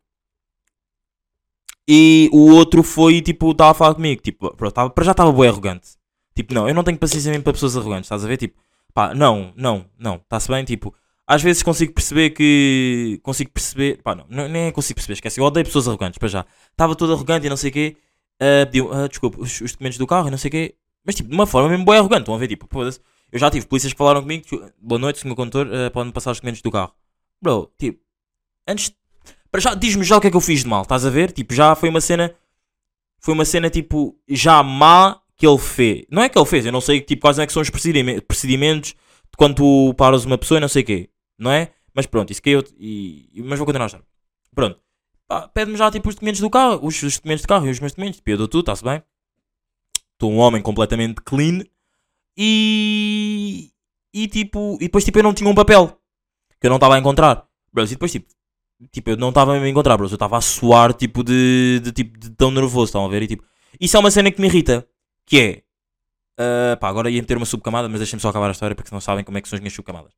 E 1.87 2.29
o 2.33 2.51
outro 2.51 2.83
foi, 2.83 3.21
tipo, 3.23 3.51
estava 3.53 3.71
a 3.71 3.75
falar 3.75 3.95
comigo. 3.95 4.21
Tipo, 4.21 4.51
tava, 4.71 4.91
para 4.91 5.05
já 5.05 5.13
estava 5.13 5.33
bem 5.33 5.49
arrogante. 5.49 5.91
Tipo, 6.35 6.55
não, 6.55 6.69
eu 6.69 6.75
não 6.75 6.85
tenho 6.85 6.99
paciência 6.99 7.31
mesmo 7.31 7.45
para 7.45 7.53
pessoas 7.53 7.77
arrogantes, 7.77 8.07
estás 8.07 8.25
a 8.25 8.29
ver? 8.29 8.37
Tipo, 8.37 8.59
pá, 8.95 9.15
não, 9.15 9.53
não, 9.57 9.87
não, 9.99 10.17
está-se 10.17 10.49
bem? 10.49 10.65
Tipo, 10.65 10.95
às 11.27 11.43
vezes 11.43 11.63
consigo 11.63 11.93
perceber 11.93 12.31
que. 12.31 13.21
Consigo 13.23 13.51
perceber. 13.51 14.01
Pá, 14.03 14.15
não, 14.15 14.49
nem 14.49 14.73
consigo 14.73 14.97
perceber, 14.97 15.15
esquece. 15.15 15.41
Eu 15.41 15.45
odeio 15.45 15.67
pessoas 15.67 15.89
arrogantes, 15.89 16.19
para 16.19 16.29
já. 16.29 16.47
Estava 16.71 16.95
todo 16.95 17.13
arrogante 17.13 17.47
e 17.47 17.51
não 17.51 17.57
sei 17.57 17.71
o 17.71 17.73
quê. 17.73 17.97
ah, 18.41 18.67
pediu, 18.67 18.93
ah, 18.93 19.09
desculpa, 19.09 19.41
os, 19.41 19.61
os 19.61 19.73
documentos 19.73 19.99
do 19.99 20.07
carro 20.07 20.29
e 20.29 20.31
não 20.31 20.39
sei 20.39 20.49
o 20.49 20.53
quê. 20.53 20.75
Mas, 21.05 21.15
tipo, 21.15 21.29
de 21.29 21.35
uma 21.35 21.47
forma 21.47 21.69
mesmo 21.71 21.85
bem 21.85 21.97
arrogante. 21.97 22.23
Estão 22.23 22.35
a 22.35 22.39
ver? 22.39 22.49
Tipo, 22.49 22.67
foda-se. 22.71 23.01
Eu 23.31 23.39
já 23.39 23.51
tive 23.51 23.67
polícias 23.67 23.93
que 23.93 23.99
falaram 23.99 24.23
comigo. 24.23 24.45
Boa 24.81 24.99
noite, 24.99 25.19
senhor 25.21 25.35
condutor. 25.35 25.69
ah, 25.73 25.91
Pode-me 25.91 26.13
passar 26.13 26.31
os 26.31 26.39
documentos 26.39 26.63
do 26.63 26.71
carro. 26.71 26.95
Bro, 27.41 27.73
tipo, 27.79 28.01
antes. 28.67 28.93
Para 29.51 29.61
já, 29.61 29.75
diz-me 29.75 30.05
já 30.05 30.17
o 30.17 30.21
que 30.21 30.27
é 30.27 30.31
que 30.31 30.37
eu 30.37 30.41
fiz 30.43 30.63
de 30.63 30.69
mal, 30.69 30.83
estás 30.83 31.07
a 31.07 31.11
ver? 31.11 31.33
Tipo, 31.33 31.55
já 31.55 31.75
foi 31.75 31.89
uma 31.89 32.01
cena. 32.01 32.35
Foi 33.21 33.35
uma 33.35 33.45
cena, 33.45 33.69
tipo, 33.71 34.19
já 34.29 34.63
má 34.63 35.21
que 35.37 35.47
ele 35.47 35.59
fez. 35.59 36.05
Não 36.11 36.23
é 36.23 36.29
que 36.29 36.39
ele 36.39 36.47
fez, 36.47 36.67
eu 36.67 36.73
não 36.73 36.81
sei 36.81 37.01
tipo, 37.01 37.23
quais 37.23 37.39
é 37.39 37.47
que 37.47 37.53
são 37.53 37.63
os 37.63 37.71
procedime- 37.71 38.21
procedimentos 38.21 38.91
de 38.91 39.37
quando 39.37 39.57
tu 39.57 39.95
paras 39.95 40.25
uma 40.25 40.37
pessoa 40.39 40.59
e 40.59 40.61
não 40.61 40.69
sei 40.69 40.83
o 40.83 40.87
quê. 40.87 41.11
Não 41.39 41.51
é? 41.51 41.73
Mas 41.95 42.07
pronto, 42.07 42.31
isso 42.31 42.43
que 42.43 42.51
eu. 42.51 42.63
E, 42.79 43.29
mas 43.45 43.59
vou 43.59 43.67
continuar 43.67 43.87
estar. 43.87 44.03
Pronto. 44.55 44.79
Pede-me 45.53 45.77
já 45.77 45.91
tipo 45.91 46.09
os 46.09 46.15
documentos 46.15 46.41
do 46.41 46.49
carro, 46.51 46.81
os, 46.83 47.03
os 47.03 47.17
documentos 47.17 47.43
de 47.43 47.49
carro 47.49 47.67
e 47.67 47.71
os 47.71 47.81
meus 47.81 47.93
documentos. 47.93 48.17
Tipo, 48.19 48.31
eu 48.31 48.37
dou 48.39 48.49
tudo, 48.49 48.61
está-se 48.63 48.85
bem. 48.85 49.03
Estou 50.15 50.33
um 50.33 50.39
homem 50.39 50.61
completamente 50.63 51.21
clean. 51.23 51.65
E. 52.39 53.71
E 54.15 54.29
tipo. 54.29 54.77
E 54.81 54.85
depois 54.85 55.05
tipo 55.05 55.19
eu 55.19 55.25
não 55.25 55.35
tinha 55.35 55.51
um 55.51 55.55
papel. 55.55 55.99
Que 56.61 56.69
eu 56.69 56.71
não 56.71 56.77
estava 56.77 56.95
a 56.95 56.99
encontrar. 56.99 57.45
Bros, 57.73 57.91
e 57.91 57.95
depois 57.95 58.13
tipo. 58.13 58.33
Tipo, 58.93 59.11
eu 59.11 59.17
não 59.17 59.31
estava 59.31 59.55
a 59.55 59.69
encontrar, 59.69 59.97
bros. 59.97 60.13
Eu 60.13 60.17
estava 60.17 60.39
a 60.39 60.41
suar 60.41 60.95
tipo 60.95 61.25
de, 61.25 61.81
de, 61.83 61.91
tipo, 61.91 62.17
de 62.17 62.31
tão 62.31 62.53
nervoso, 62.53 62.85
estão 62.85 63.05
a 63.05 63.09
ver? 63.09 63.23
E 63.23 63.27
tipo. 63.27 63.45
Isso 63.81 63.97
é 63.97 64.01
uma 64.01 64.11
cena 64.11 64.31
que 64.31 64.41
me 64.41 64.47
irrita. 64.47 64.87
Que 65.27 65.41
é. 66.39 66.73
ah, 66.73 66.77
pá, 66.77 66.89
agora 66.89 67.11
ia 67.11 67.21
meter 67.21 67.37
uma 67.37 67.47
subcamada, 67.47 67.89
mas 67.89 67.99
deixem-me 67.99 68.21
só 68.23 68.29
acabar 68.29 68.49
a 68.49 68.53
história 68.53 68.77
porque 68.77 68.95
não 68.95 69.01
sabem 69.01 69.25
como 69.25 69.37
é 69.37 69.43
que 69.43 69.49
são 69.49 69.57
as 69.57 69.61
minhas 69.61 69.75
subcamadas. 69.75 70.13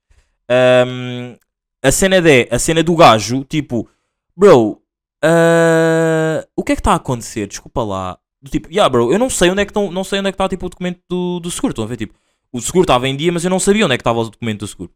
Ahm, 0.49 1.37
a 1.83 1.90
cena 1.90 2.21
de, 2.21 2.49
a 2.50 2.59
cena 2.59 2.83
do 2.83 2.94
gajo, 2.94 3.44
tipo, 3.44 3.88
bro, 4.37 4.83
ah, 5.25 6.47
o 6.56 6.62
que 6.62 6.73
é 6.73 6.76
que 6.76 6.80
está 6.80 6.92
a 6.92 6.97
acontecer? 6.97 7.47
Desculpa 7.47 7.83
lá. 7.83 8.18
Do 8.42 8.50
tipo, 8.50 8.68
yeah, 8.70 8.88
bro, 8.88 9.12
eu 9.12 9.18
não 9.18 9.28
sei 9.28 9.50
onde 9.50 9.62
é 9.62 9.66
que 9.66 9.75
não 9.75 10.04
sei 10.04 10.18
onde 10.18 10.28
é 10.28 10.32
que 10.32 10.35
está 10.37 10.49
tipo 10.49 10.66
o 10.66 10.68
documento 10.68 11.00
do, 11.09 11.40
do 11.40 11.50
seguro, 11.50 11.73
estão 11.73 11.85
a 11.85 11.88
ver? 11.88 11.97
Tipo, 11.97 12.14
o 12.52 12.61
seguro 12.61 12.85
estava 12.85 13.06
em 13.09 13.16
dia, 13.16 13.30
mas 13.30 13.44
eu 13.44 13.50
não 13.50 13.61
sabia 13.61 13.85
onde 13.85 13.94
é 13.94 13.99
que 13.99 14.02
estava 14.02 14.18
o 14.18 14.30
documento 14.30 14.61
do 14.61 14.68
seguro. 14.68 14.92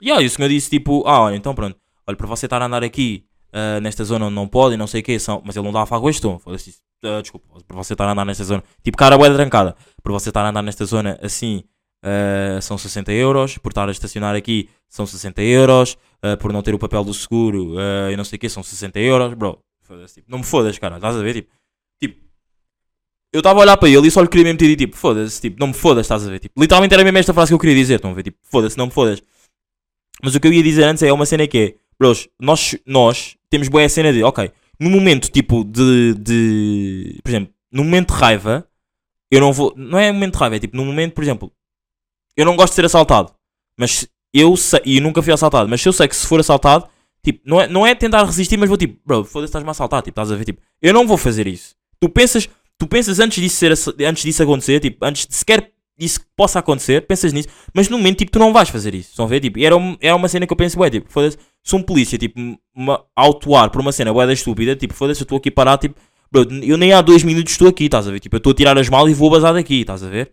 E 0.00 0.10
aí 0.10 0.26
o 0.26 0.30
senhor 0.30 0.48
disse 0.48 0.70
tipo, 0.70 1.02
ah, 1.06 1.22
olha, 1.22 1.36
então 1.36 1.54
pronto, 1.54 1.76
olha, 2.06 2.16
para 2.16 2.26
você 2.26 2.46
estar 2.46 2.62
a 2.62 2.66
andar 2.66 2.84
aqui 2.84 3.24
ah, 3.52 3.80
nesta 3.80 4.04
zona 4.04 4.26
onde 4.26 4.34
não 4.34 4.46
pode 4.46 4.74
e 4.74 4.76
não 4.76 4.86
sei 4.86 5.00
o 5.00 5.04
que, 5.04 5.18
são, 5.18 5.42
mas 5.44 5.56
ele 5.56 5.64
não 5.64 5.72
dá 5.72 5.82
a 5.82 6.10
este 6.10 6.22
tom. 6.22 6.38
Foda-se, 6.38 6.74
ah, 7.04 7.20
desculpa, 7.20 7.46
para 7.66 7.76
você 7.76 7.94
estar 7.94 8.06
a 8.06 8.12
andar 8.12 8.24
nesta 8.24 8.44
zona, 8.44 8.62
tipo, 8.82 8.96
cara, 8.96 9.16
bué 9.16 9.30
trancada, 9.30 9.76
para 10.02 10.12
você 10.12 10.30
estar 10.30 10.44
a 10.44 10.50
andar 10.50 10.62
nesta 10.62 10.84
zona 10.84 11.18
assim, 11.22 11.64
ah, 12.02 12.60
são 12.60 12.78
60 12.78 13.12
euros, 13.12 13.58
por 13.58 13.70
estar 13.70 13.88
a 13.88 13.92
estacionar 13.92 14.34
aqui 14.36 14.68
são 14.88 15.06
60 15.06 15.42
euros, 15.42 15.98
ah, 16.22 16.36
por 16.36 16.52
não 16.52 16.62
ter 16.62 16.74
o 16.74 16.78
papel 16.78 17.02
do 17.02 17.12
seguro 17.12 17.74
ah, 17.78 18.12
e 18.12 18.16
não 18.16 18.24
sei 18.24 18.36
o 18.36 18.40
que, 18.40 18.48
são 18.48 18.62
60 18.62 18.98
euros, 19.00 19.34
bro, 19.34 19.58
tipo, 20.14 20.30
não 20.30 20.38
me 20.38 20.44
fodas, 20.44 20.78
cara, 20.78 20.96
estás 20.96 21.16
a 21.16 21.22
ver, 21.22 21.34
tipo, 21.34 21.52
eu 23.32 23.40
estava 23.40 23.60
a 23.60 23.62
olhar 23.62 23.76
para 23.76 23.88
ele 23.88 24.06
e 24.06 24.10
só 24.10 24.20
lhe 24.20 24.28
queria 24.28 24.44
mesmo 24.44 24.58
ter 24.58 24.68
dito, 24.68 24.78
tipo, 24.78 24.96
foda-se, 24.96 25.40
tipo, 25.40 25.58
não 25.58 25.68
me 25.68 25.74
fodas, 25.74 26.06
estás 26.06 26.26
a 26.26 26.30
ver, 26.30 26.38
tipo, 26.38 26.60
literalmente 26.60 26.94
era 26.94 27.04
mesmo 27.04 27.18
esta 27.18 27.34
frase 27.34 27.50
que 27.50 27.54
eu 27.54 27.58
queria 27.58 27.74
dizer, 27.74 27.96
estão 27.96 28.10
a 28.10 28.14
ver, 28.14 28.22
tipo, 28.22 28.38
foda-se, 28.42 28.78
não 28.78 28.86
me 28.86 28.92
fodas. 28.92 29.22
Mas 30.22 30.34
o 30.34 30.40
que 30.40 30.46
eu 30.46 30.52
ia 30.52 30.62
dizer 30.62 30.84
antes 30.84 31.02
é 31.02 31.12
uma 31.12 31.26
cena 31.26 31.46
que 31.46 31.58
é, 31.58 31.74
bros, 31.98 32.28
nós, 32.40 32.76
nós 32.86 33.36
temos 33.50 33.68
boa 33.68 33.88
cena 33.88 34.12
de, 34.12 34.22
ok, 34.22 34.50
no 34.78 34.90
momento 34.90 35.30
tipo 35.30 35.64
de, 35.64 36.14
de. 36.14 37.20
Por 37.22 37.30
exemplo, 37.30 37.54
no 37.72 37.84
momento 37.84 38.14
de 38.14 38.20
raiva, 38.20 38.66
eu 39.30 39.40
não 39.40 39.52
vou. 39.52 39.72
Não 39.76 39.98
é 39.98 40.12
momento 40.12 40.34
de 40.34 40.38
raiva, 40.38 40.56
é 40.56 40.58
tipo, 40.58 40.76
no 40.76 40.84
momento, 40.84 41.14
por 41.14 41.24
exemplo, 41.24 41.52
eu 42.36 42.44
não 42.44 42.56
gosto 42.56 42.72
de 42.72 42.76
ser 42.76 42.84
assaltado, 42.84 43.32
mas 43.78 44.06
eu 44.32 44.56
sei, 44.56 44.80
e 44.84 45.00
nunca 45.00 45.22
fui 45.22 45.32
assaltado, 45.32 45.68
mas 45.68 45.84
eu 45.84 45.92
sei 45.92 46.06
que 46.06 46.16
se 46.16 46.26
for 46.26 46.40
assaltado, 46.40 46.86
tipo, 47.22 47.40
não 47.44 47.60
é, 47.60 47.68
não 47.68 47.86
é 47.86 47.94
tentar 47.94 48.24
resistir, 48.24 48.56
mas 48.56 48.68
vou 48.68 48.76
tipo, 48.76 49.00
bro, 49.04 49.24
foda-se, 49.24 49.48
estás-me 49.48 49.68
a 49.68 49.72
assaltar, 49.72 50.02
tipo, 50.02 50.10
estás 50.10 50.30
a 50.30 50.36
ver, 50.36 50.44
tipo, 50.44 50.60
eu 50.80 50.92
não 50.92 51.06
vou 51.06 51.16
fazer 51.16 51.46
isso. 51.46 51.74
Tu 51.98 52.08
pensas, 52.08 52.48
tu 52.78 52.86
pensas 52.86 53.18
antes 53.20 53.42
disso, 53.42 53.56
ser, 53.56 53.72
antes 54.06 54.22
disso 54.22 54.42
acontecer, 54.42 54.80
tipo, 54.80 55.04
antes 55.04 55.26
de 55.26 55.34
sequer 55.34 55.70
isso 55.98 56.20
possa 56.36 56.58
acontecer, 56.58 57.06
pensas 57.06 57.32
nisso, 57.32 57.48
mas 57.72 57.88
no 57.88 57.96
momento, 57.96 58.18
tipo, 58.18 58.30
tu 58.30 58.38
não 58.38 58.52
vais 58.52 58.68
fazer 58.68 58.94
isso. 58.94 59.10
Estão 59.10 59.24
a 59.24 59.28
ver? 59.28 59.40
Tipo, 59.40 59.58
era, 59.58 59.74
um- 59.76 59.96
era 59.98 60.14
uma 60.14 60.28
cena 60.28 60.46
que 60.46 60.52
eu 60.52 60.56
penso, 60.56 60.78
ué, 60.80 60.90
tipo, 60.90 61.10
foda-se, 61.10 61.38
se 61.64 61.74
um 61.74 61.82
polícia, 61.82 62.18
tipo, 62.18 62.38
me 62.38 62.58
autuar 63.16 63.70
por 63.70 63.80
uma 63.80 63.92
cena 63.92 64.12
boeda 64.12 64.32
estúpida, 64.32 64.76
tipo, 64.76 64.92
foda-se, 64.92 65.22
eu 65.22 65.24
estou 65.24 65.38
aqui 65.38 65.50
parado, 65.50 65.80
tipo, 65.88 65.94
bro, 66.30 66.46
eu 66.62 66.76
nem 66.76 66.92
há 66.92 67.00
dois 67.00 67.22
minutos 67.22 67.52
estou 67.52 67.66
aqui, 67.68 67.84
estás 67.86 68.06
a 68.06 68.10
ver? 68.10 68.20
Tipo, 68.20 68.36
eu 68.36 68.38
estou 68.38 68.50
a 68.50 68.54
tirar 68.54 68.76
as 68.78 68.88
malas 68.90 69.10
e 69.10 69.14
vou 69.14 69.30
bazar 69.30 69.54
daqui, 69.54 69.80
estás 69.80 70.02
a 70.02 70.08
ver? 70.10 70.26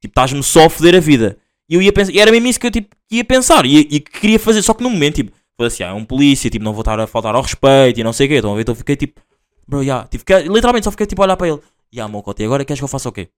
Tipo, 0.00 0.12
estás-me 0.12 0.42
só 0.44 0.66
a 0.66 0.70
foder 0.70 0.94
a 0.94 1.00
vida. 1.00 1.36
E 1.68 1.74
eu 1.74 1.82
ia 1.82 1.92
pensar, 1.92 2.12
e 2.12 2.20
era 2.20 2.30
mesmo 2.30 2.46
isso 2.46 2.60
que 2.60 2.66
eu, 2.68 2.70
tipo, 2.70 2.94
ia 3.10 3.24
pensar, 3.24 3.66
e, 3.66 3.78
e 3.78 3.98
que 4.00 4.12
queria 4.20 4.38
fazer, 4.38 4.62
só 4.62 4.74
que 4.74 4.82
no 4.84 4.90
momento, 4.90 5.16
tipo, 5.16 5.32
foda-se, 5.56 5.82
ah, 5.82 5.88
é 5.88 5.92
um 5.92 6.04
polícia, 6.04 6.48
tipo, 6.48 6.64
não 6.64 6.72
vou 6.72 6.82
estar 6.82 6.98
a 7.00 7.06
faltar 7.08 7.34
ao 7.34 7.42
respeito 7.42 7.98
e 7.98 8.04
não 8.04 8.12
sei 8.12 8.26
o 8.26 8.28
quê, 8.28 8.34
estão 8.36 8.52
a 8.52 8.54
ver? 8.54 8.62
Então 8.62 8.76
fiquei, 8.76 8.94
tipo, 8.94 9.20
bro, 9.66 9.82
já, 9.82 10.04
tipo, 10.04 10.24
que- 10.24 10.38
literalmente 10.48 10.84
só 10.84 10.92
fiquei, 10.92 11.06
tipo, 11.06 11.20
a 11.20 11.24
olhar 11.24 11.36
para 11.36 11.48
ele, 11.48 11.58
já, 11.92 12.06
mocote, 12.08 12.42
e 12.42 12.46
agora 12.46 12.64
queres 12.64 12.80
que 12.80 12.84
eu 12.84 12.88
faça 12.88 13.08
o 13.08 13.12
quê? 13.12 13.28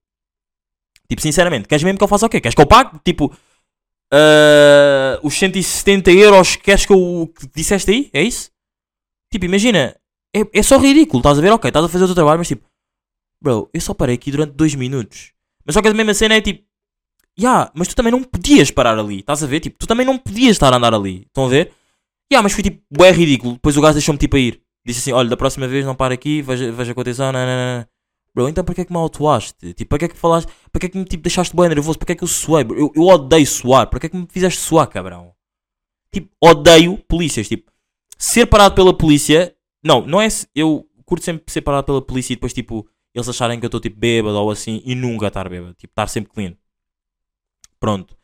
Tipo, 1.09 1.23
sinceramente, 1.23 1.69
queres 1.69 1.83
mesmo 1.83 1.99
que 1.99 2.05
eu 2.05 2.09
faça 2.09 2.27
o 2.27 2.29
quê? 2.29 2.41
Queres 2.41 2.55
que 2.55 2.63
eu 2.63 2.67
pague? 2.67 2.99
Tipo, 3.05 3.35
ah, 4.13 5.19
os 5.23 5.35
170 5.35 6.13
euros 6.13 6.57
que 6.57 6.65
queres 6.65 6.85
que 6.85 6.93
eu 6.93 7.33
que 7.35 7.47
disseste 7.55 7.91
aí? 7.91 8.11
É 8.13 8.23
isso? 8.23 8.51
Tipo, 9.31 9.47
imagina, 9.47 9.97
é, 10.35 10.41
é 10.53 10.63
só 10.63 10.77
ridículo, 10.79 11.21
estás 11.21 11.39
a 11.39 11.41
ver? 11.41 11.51
Ok, 11.53 11.69
estás 11.69 11.85
a 11.85 11.89
fazer 11.89 12.05
o 12.05 12.09
teu 12.09 12.15
trabalho, 12.15 12.39
mas 12.39 12.49
tipo, 12.49 12.67
bro, 13.41 13.71
eu 13.73 13.81
só 13.81 13.95
parei 13.95 14.17
aqui 14.17 14.31
durante 14.31 14.53
2 14.53 14.75
minutos. 14.75 15.33
Mas 15.65 15.75
só 15.75 15.81
que 15.81 15.89
a 15.89 15.95
mesma 15.95 16.13
cena 16.13 16.35
é 16.35 16.41
tipo, 16.43 16.65
ya, 17.39 17.71
mas 17.75 17.89
tu 17.89 17.97
também 17.97 18.13
não 18.13 18.23
podias 18.23 18.71
parar 18.71 18.99
ali, 18.99 19.21
estás 19.21 19.43
a 19.43 19.47
ver? 19.47 19.61
Tipo, 19.61 19.79
tu 19.79 19.87
também 19.87 20.05
não 20.05 20.19
podias 20.19 20.53
estar 20.53 20.73
a 20.73 20.77
andar 20.77 20.93
ali, 20.93 21.23
estão 21.27 21.47
a 21.47 21.49
ver? 21.49 21.73
Ya, 22.31 22.43
mas 22.43 22.53
foi 22.53 22.63
tipo, 22.63 23.05
é 23.05 23.11
ridículo. 23.11 23.55
Depois 23.55 23.77
o 23.77 23.81
gajo 23.81 23.95
deixou-me 23.95 24.19
tipo 24.19 24.37
a 24.37 24.41
ir. 24.41 24.63
Disse 24.85 25.01
assim: 25.01 25.13
olha, 25.13 25.29
da 25.29 25.37
próxima 25.37 25.69
vez 25.69 25.85
não 25.85 25.95
para 25.95 26.15
aqui, 26.15 26.43
veja, 26.43 26.73
veja 26.73 26.95
com 26.95 27.01
atenção, 27.01 27.33
não, 27.33 27.47
não, 27.47 27.79
não. 27.79 27.87
Bro, 28.35 28.49
então 28.49 28.65
para 28.65 28.75
que 28.75 28.81
é 28.81 28.85
que 28.85 28.93
me 28.93 28.99
autuaste? 28.99 29.75
Tipo, 29.75 29.91
para 29.91 29.99
que 29.99 30.05
é 30.07 30.09
que 30.09 30.17
falaste? 30.17 30.51
Para 30.71 30.81
que 30.81 30.87
é 30.87 30.89
que 30.89 30.99
me 30.99 31.05
tipo, 31.05 31.23
deixaste 31.23 31.55
bem 31.55 31.69
nervoso? 31.69 31.99
Para 31.99 32.07
que 32.07 32.13
é 32.13 32.15
que 32.17 32.25
eu 32.25 32.29
suei? 32.29 32.65
bro? 32.65 32.79
Eu, 32.79 32.93
eu 32.95 33.03
odeio 33.03 33.47
suar. 33.47 33.87
Para 33.89 34.01
que 34.01 34.07
é 34.07 34.09
que 34.09 34.17
me 34.17 34.27
fizeste 34.31 34.61
suar, 34.61 34.87
cabrão? 34.87 35.35
Tipo, 36.11 36.31
odeio 36.41 36.97
polícias. 37.09 37.49
Tipo, 37.49 37.71
ser 38.17 38.47
parado 38.47 38.75
pela 38.75 38.97
polícia. 38.97 39.55
Não, 39.85 40.07
não 40.07 40.21
é. 40.21 40.29
Eu 40.55 40.87
curto 41.05 41.25
sempre 41.25 41.53
ser 41.53 41.61
parado 41.61 41.85
pela 41.85 42.01
polícia 42.01 42.33
e 42.33 42.37
depois, 42.37 42.53
tipo, 42.53 42.89
eles 43.15 43.29
acharem 43.29 43.59
que 43.61 43.67
eu 43.67 43.69
estou 43.69 43.81
tipo 43.81 43.99
bêbado 43.99 44.37
ou 44.37 44.51
assim 44.51 44.83
e 44.85 44.95
nunca 44.95 45.29
estar 45.29 45.49
bêbado. 45.49 45.75
Tipo, 45.75 45.93
estar 45.93 46.07
sempre 46.09 46.33
clean. 46.33 46.55
Pronto. 47.79 48.17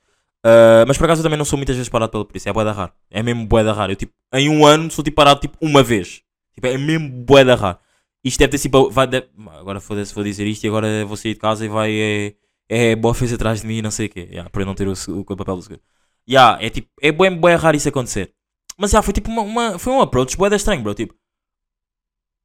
Ah, 0.42 0.84
mas 0.86 0.96
por 0.96 1.04
acaso 1.04 1.20
eu 1.20 1.24
também 1.24 1.38
não 1.38 1.44
sou 1.44 1.56
muitas 1.56 1.76
vezes 1.76 1.88
parado 1.88 2.12
pela 2.12 2.24
polícia. 2.24 2.50
É 2.50 2.52
bué 2.52 2.64
da 2.64 2.72
raro. 2.72 2.92
É 3.10 3.22
mesmo 3.22 3.46
bué 3.46 3.62
da 3.64 3.72
raro. 3.72 3.92
Eu, 3.92 3.96
tipo, 3.96 4.12
em 4.32 4.48
um 4.48 4.64
ano 4.64 4.90
sou 4.90 5.04
tipo 5.04 5.16
parado 5.16 5.40
tipo 5.40 5.58
uma 5.60 5.82
vez. 5.82 6.22
Tipo, 6.54 6.66
é 6.66 6.78
mesmo 6.78 7.08
bué 7.08 7.44
da 7.44 7.54
raro. 7.54 7.78
Isto 8.28 8.38
deve 8.40 8.50
ter 8.52 8.58
sido. 8.58 8.90
Vai, 8.90 9.06
deve- 9.06 9.28
agora 9.60 9.80
foda-se, 9.80 10.14
vou 10.14 10.24
dizer 10.24 10.46
isto 10.46 10.64
e 10.64 10.68
agora 10.68 11.04
vou 11.06 11.16
sair 11.16 11.34
de 11.34 11.40
casa 11.40 11.64
e 11.64 11.68
vai. 11.68 11.92
É, 11.92 12.34
é 12.68 12.96
bofes 12.96 13.32
atrás 13.32 13.60
de 13.62 13.66
mim 13.66 13.78
e 13.78 13.82
não 13.82 13.90
sei 13.90 14.06
o 14.06 14.10
quê. 14.10 14.28
Yeah, 14.30 14.50
por 14.50 14.62
eu 14.62 14.66
não 14.66 14.74
ter 14.74 14.86
o, 14.88 14.94
seg- 14.96 15.16
o 15.16 15.24
papel 15.36 15.56
do 15.56 15.62
seguro. 15.62 15.80
Yeah, 16.28 16.62
é 16.64 16.70
tipo. 16.70 16.88
É 17.00 17.10
bué, 17.12 17.30
bué 17.30 17.54
raro 17.56 17.76
isso 17.76 17.88
acontecer. 17.88 18.32
Mas 18.76 18.90
já 18.92 19.02
foi 19.02 19.12
tipo 19.14 19.30
uma, 19.30 19.42
uma- 19.42 19.78
Foi 19.78 19.92
um 19.92 20.00
approach 20.00 20.36
bué 20.36 20.48
da 20.50 20.56
estranho, 20.56 20.82
bro. 20.82 20.94
Tipo. 20.94 21.14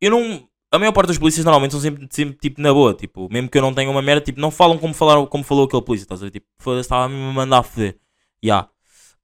Eu 0.02 0.12
não. 0.12 0.48
A 0.72 0.80
maior 0.80 0.92
parte 0.92 1.08
dos 1.10 1.20
polícias 1.20 1.46
normalmente 1.46 1.72
são 1.72 1.80
sempre, 1.82 2.08
sempre 2.10 2.36
tipo 2.40 2.60
na 2.62 2.74
boa. 2.74 2.94
Tipo, 2.96 3.30
mesmo 3.32 3.48
que 3.50 3.58
eu 3.58 3.62
não 3.62 3.74
tenha 3.74 3.90
uma 3.92 4.02
merda, 4.02 4.22
tipo, 4.26 4.40
não 4.40 4.50
falam 4.50 4.78
como, 4.80 4.94
falaram, 4.94 5.26
como 5.28 5.44
falou 5.44 5.66
aquele 5.66 5.84
polícia. 5.84 6.06
Estás 6.06 6.22
a 6.22 6.26
ver? 6.26 6.32
Tipo, 6.32 6.48
foda-se, 6.58 6.82
estava 6.88 7.06
a 7.06 7.10
me 7.10 7.16
mandar 7.34 7.60
a 7.60 7.64
foder. 7.64 7.98
Yeah. 8.44 8.70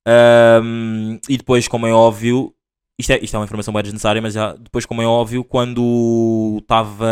Ahm, 0.08 1.20
e 1.28 1.38
depois, 1.38 1.68
como 1.68 1.88
é 1.88 1.94
óbvio, 1.94 2.54
isto 3.00 3.12
é, 3.12 3.20
isto 3.24 3.34
é 3.34 3.40
uma 3.40 3.46
informação 3.46 3.74
bem 3.74 3.82
desnecessária, 3.82 4.22
mas 4.22 4.34
já, 4.34 4.54
depois, 4.54 4.86
como 4.86 5.02
é 5.02 5.06
óbvio, 5.08 5.42
quando 5.46 6.58
estava 6.62 7.08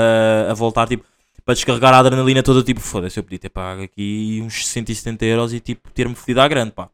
a 0.49 0.53
voltar, 0.53 0.85
tipo, 0.85 1.05
para 1.45 1.53
descarregar 1.53 1.93
a 1.93 1.99
adrenalina 1.99 2.43
toda, 2.43 2.61
tipo, 2.61 2.81
foda-se, 2.81 3.17
eu 3.17 3.23
podia 3.23 3.39
ter 3.39 3.49
pago 3.49 3.81
aqui 3.83 4.41
uns 4.43 4.67
170 4.67 5.25
euros 5.25 5.53
e, 5.53 5.61
tipo, 5.61 5.89
ter-me 5.91 6.13
fodido 6.13 6.41
à 6.41 6.47
grande, 6.49 6.73
pá. 6.73 6.89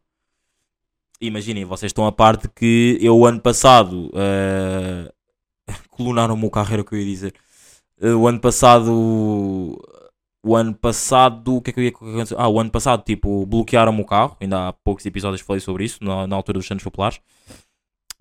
Imaginem, 1.19 1.65
vocês 1.65 1.89
estão 1.89 2.05
a 2.05 2.11
parte 2.11 2.47
que 2.49 2.99
eu, 3.01 3.25
ano 3.25 3.39
passado, 3.39 4.11
ah, 5.67 5.73
colunaram-me 5.89 6.45
o 6.45 6.51
carro, 6.51 6.73
era 6.73 6.81
o 6.83 6.85
que 6.85 6.93
eu 6.93 6.99
ia 6.99 7.05
dizer. 7.05 7.33
Ah, 7.99 8.15
o 8.15 8.27
ano 8.27 8.39
passado, 8.39 8.91
o 10.45 10.55
ano 10.55 10.75
passado, 10.75 11.55
o 11.55 11.61
que 11.61 11.71
é 11.71 11.73
que 11.73 11.79
eu 11.79 11.83
ia 11.83 11.89
acontecer? 11.89 12.35
Ah, 12.37 12.47
o 12.47 12.59
ano 12.59 12.69
passado, 12.69 13.03
tipo, 13.03 13.45
bloquearam-me 13.47 14.01
o 14.01 14.05
carro. 14.05 14.37
Ainda 14.39 14.67
há 14.67 14.73
poucos 14.73 15.05
episódios 15.05 15.41
falei 15.41 15.61
sobre 15.61 15.85
isso, 15.85 16.03
na, 16.03 16.27
na 16.27 16.35
altura 16.35 16.59
dos 16.59 16.67
Santos 16.67 16.83
Populares. 16.83 17.19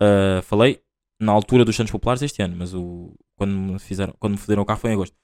Uh, 0.03 0.41
falei 0.43 0.81
na 1.19 1.31
altura 1.31 1.63
dos 1.63 1.75
Santos 1.75 1.91
Populares 1.91 2.21
este 2.21 2.41
ano, 2.41 2.55
mas 2.57 2.73
o, 2.73 3.13
quando, 3.35 3.53
me 3.53 3.79
fizeram, 3.79 4.13
quando 4.19 4.33
me 4.33 4.37
fizeram 4.37 4.63
o 4.63 4.65
carro 4.65 4.79
foi 4.79 4.91
em 4.91 4.93
agosto. 4.93 5.15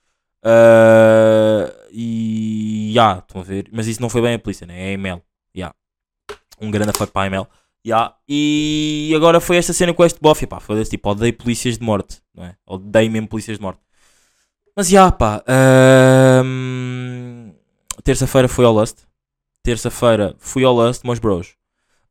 Uh, 0.43 1.67
e 1.91 2.91
já, 2.93 3.19
estão 3.19 3.41
a 3.41 3.43
ver. 3.43 3.69
Mas 3.71 3.87
isso 3.87 4.01
não 4.01 4.09
foi 4.09 4.21
bem 4.21 4.35
a 4.35 4.39
polícia, 4.39 4.65
né? 4.65 4.87
É 4.87 4.89
a 4.89 4.91
Emel. 4.91 5.21
Yeah. 5.55 5.75
Um 6.61 6.71
grande 6.71 6.93
fuck 6.93 7.11
para 7.11 7.23
a 7.23 7.27
Emel. 7.27 7.47
Yeah. 7.85 8.15
E 8.27 9.11
agora 9.15 9.39
foi 9.39 9.57
esta 9.57 9.73
cena 9.73 9.93
com 9.93 10.05
este 10.05 10.19
bofe. 10.19 10.47
Pá, 10.47 10.59
foi 10.59 10.75
desse 10.77 10.91
tipo, 10.91 11.09
odeio 11.09 11.33
polícias 11.33 11.77
de 11.77 11.83
morte, 11.83 12.21
não 12.33 12.45
é? 12.45 12.55
Odeio 12.65 13.11
mesmo 13.11 13.27
polícias 13.27 13.57
de 13.57 13.63
morte. 13.63 13.81
Mas 14.75 14.87
já, 14.87 15.11
pá. 15.11 15.43
hum, 16.43 17.53
Terça-feira 18.03 18.47
fui 18.47 18.65
ao 18.65 18.73
Lust. 18.73 18.99
Terça-feira 19.61 20.35
fui 20.39 20.63
ao 20.63 20.73
Lust, 20.73 21.03
meus 21.03 21.19
bros. 21.19 21.55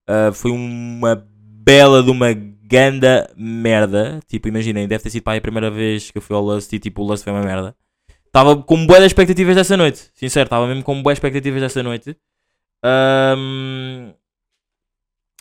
Uh, 0.08 0.32
foi 0.32 0.50
uma 0.50 1.26
bela 1.68 2.02
de 2.02 2.10
uma 2.10 2.32
ganda 2.32 3.30
merda. 3.36 4.20
Tipo, 4.26 4.48
imaginem, 4.48 4.88
deve 4.88 5.02
ter 5.02 5.10
sido 5.10 5.22
pá, 5.22 5.36
a 5.36 5.40
primeira 5.40 5.70
vez 5.70 6.10
que 6.10 6.16
eu 6.18 6.22
fui 6.22 6.34
ao 6.34 6.42
Lust 6.42 6.72
e 6.72 6.78
tipo, 6.78 7.02
o 7.02 7.06
Lust 7.06 7.22
foi 7.24 7.32
uma 7.32 7.42
merda. 7.42 7.76
Estava 8.26 8.56
com 8.56 8.86
boas 8.86 9.04
expectativas 9.04 9.54
dessa 9.54 9.76
noite. 9.76 10.10
Sincero, 10.14 10.46
estava 10.46 10.66
mesmo 10.66 10.82
com 10.82 11.02
boas 11.02 11.16
expectativas 11.16 11.60
dessa 11.60 11.82
noite. 11.82 12.16
Hum, 12.84 14.12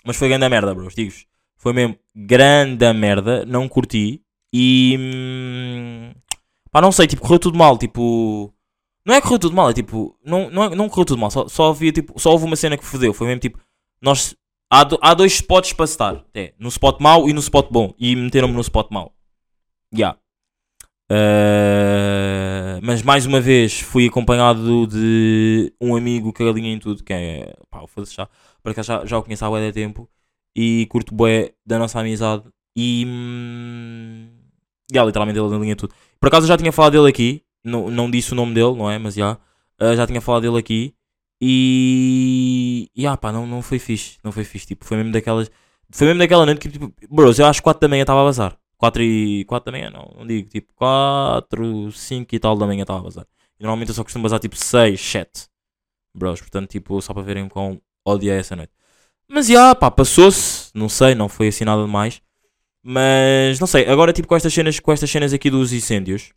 mas 0.03 0.15
foi 0.17 0.27
grande 0.29 0.48
merda, 0.50 0.74
bros. 0.74 0.96
Digo-vos. 0.96 1.25
Foi 1.57 1.74
mesmo 1.74 1.98
grande 2.15 2.91
merda. 2.93 3.46
Não 3.46 3.67
curti. 3.67 4.22
E. 4.53 4.96
hum, 5.00 6.12
Pá, 6.72 6.81
não 6.81 6.91
sei, 6.91 7.07
tipo, 7.07 7.22
correu 7.22 7.39
tudo 7.39 7.57
mal. 7.57 7.77
Tipo. 7.77 8.53
Não 9.05 9.13
é 9.13 9.22
correu 9.22 9.39
tudo 9.39 9.55
mal, 9.55 9.69
é 9.69 9.74
tipo. 9.74 10.17
Não, 10.25 10.50
não, 10.50 10.63
é- 10.65 10.75
não 10.75 10.89
correu 10.89 11.05
tudo 11.05 11.19
mal. 11.19 11.31
Só, 11.31 11.48
só, 11.48 11.69
havia, 11.69 11.91
tipo, 11.91 12.19
só 12.19 12.31
houve 12.31 12.46
uma 12.46 12.55
cena 12.55 12.77
que 12.77 12.86
fodeu. 12.86 13.13
Foi 13.13 13.27
mesmo 13.27 13.41
tipo. 13.41 13.60
Nós. 14.01 14.36
Há, 14.69 14.83
do- 14.83 15.00
há 15.01 15.13
dois 15.13 15.33
spots 15.33 15.74
para 15.74 15.86
estar. 15.86 16.25
É, 16.33 16.53
no 16.59 16.67
spot 16.69 17.00
mau 17.00 17.29
e 17.29 17.33
no 17.33 17.39
spot 17.39 17.69
bom. 17.71 17.93
E 17.97 18.15
meteram-me 18.15 18.53
no 18.53 18.62
spot 18.62 18.89
mau. 18.91 19.13
Ya. 19.95 20.17
Uh, 21.09 22.83
mas 22.83 23.01
mais 23.01 23.25
uma 23.25 23.39
vez 23.39 23.79
fui 23.79 24.07
acompanhado 24.07 24.86
de 24.88 25.74
um 25.79 25.95
amigo 25.95 26.33
que 26.33 26.43
alinha 26.43 26.74
em 26.74 26.79
tudo, 26.79 27.01
que 27.01 27.13
é 27.13 27.53
pá, 27.69 27.81
o 27.81 27.88
foda-se 27.88 28.13
já, 28.13 28.27
cá 28.75 28.81
já, 28.81 29.05
já 29.05 29.17
o 29.17 29.24
conheço 29.24 29.45
há 29.45 29.50
bué 29.50 29.71
tempo 29.71 30.09
e 30.53 30.86
curto 30.89 31.15
bué 31.15 31.53
da 31.65 31.79
nossa 31.79 32.01
amizade 32.01 32.43
e 32.75 33.05
hum, 33.07 34.27
já, 34.93 35.01
literalmente 35.05 35.39
ele 35.39 35.55
alinha 35.55 35.77
tudo. 35.77 35.93
Por 36.19 36.27
acaso 36.27 36.43
eu 36.45 36.50
já 36.50 36.57
tinha 36.57 36.74
falado 36.74 36.91
dele 36.91 37.07
aqui, 37.07 37.41
não, 37.63 37.89
não 37.89 38.12
disse 38.12 38.33
o 38.33 38.36
nome 38.36 38.53
dele, 38.53 38.75
não 38.75 38.91
é? 38.91 39.00
Mas 39.00 39.15
já, 39.15 39.38
uh, 39.81 39.95
já 39.95 40.05
tinha 40.05 40.19
falado 40.19 40.41
dele 40.41 40.57
aqui 40.57 40.93
e, 41.41 42.89
e 42.96 43.08
ah, 43.08 43.17
pá, 43.17 43.32
não, 43.32 43.46
não 43.46 43.62
foi 43.62 43.79
fixe, 43.79 44.17
não 44.24 44.32
foi 44.32 44.44
fixe, 44.44 44.67
tipo, 44.67 44.86
foi 44.86 44.98
mesmo 44.98 45.12
daquelas, 45.12 45.51
foi 45.91 46.08
mesmo 46.08 46.20
daquela 46.20 46.46
noite 46.46 46.60
que 46.60 46.70
tipo, 46.70 46.94
bros, 47.10 47.39
eu 47.39 47.46
às 47.46 47.60
4 47.60 47.79
da 47.82 47.88
manhã 47.88 48.01
estava 48.01 48.22
a 48.22 48.25
bazar. 48.25 48.58
4 48.77 49.01
e 49.03 49.46
4 49.46 49.72
da 49.72 49.77
manhã, 49.77 49.89
não, 49.89 50.13
não 50.20 50.27
digo, 50.27 50.50
tipo 50.50 50.72
4, 50.75 51.91
5 51.91 52.36
e 52.36 52.39
tal 52.39 52.56
da 52.58 52.67
manhã 52.67 52.84
estava 52.84 53.00
a 53.00 53.03
bazar. 53.03 53.25
E 53.60 53.63
normalmente 53.63 53.89
eu 53.89 53.96
só 53.96 54.03
costumo 54.03 54.24
bazar 54.24 54.39
tipo 54.39 54.56
6, 54.56 55.00
7 55.00 55.48
bros, 56.17 56.41
portanto, 56.41 56.70
tipo, 56.70 57.01
só 57.01 57.13
para 57.13 57.24
verem 57.24 57.48
com 57.48 57.79
odiei 58.06 58.38
essa 58.38 58.56
noite. 58.56 58.74
Mas 59.29 59.48
já, 59.48 59.75
pá, 59.75 59.91
passou-se, 59.91 60.72
não 60.74 60.89
sei, 60.89 61.15
não 61.15 61.29
foi 61.29 61.50
assim 61.50 61.65
nada 61.65 61.84
demais. 61.86 62.22
Mas 62.84 63.60
não 63.60 63.67
sei, 63.67 63.88
agora 63.88 64.13
tipo 64.13 64.27
com 64.27 64.36
estas 64.36 64.53
cenas, 64.53 64.79
com 64.79 64.91
estas 64.91 65.10
cenas 65.10 65.34
aqui 65.34 65.50
dos 65.50 65.74
incêndios. 65.74 66.34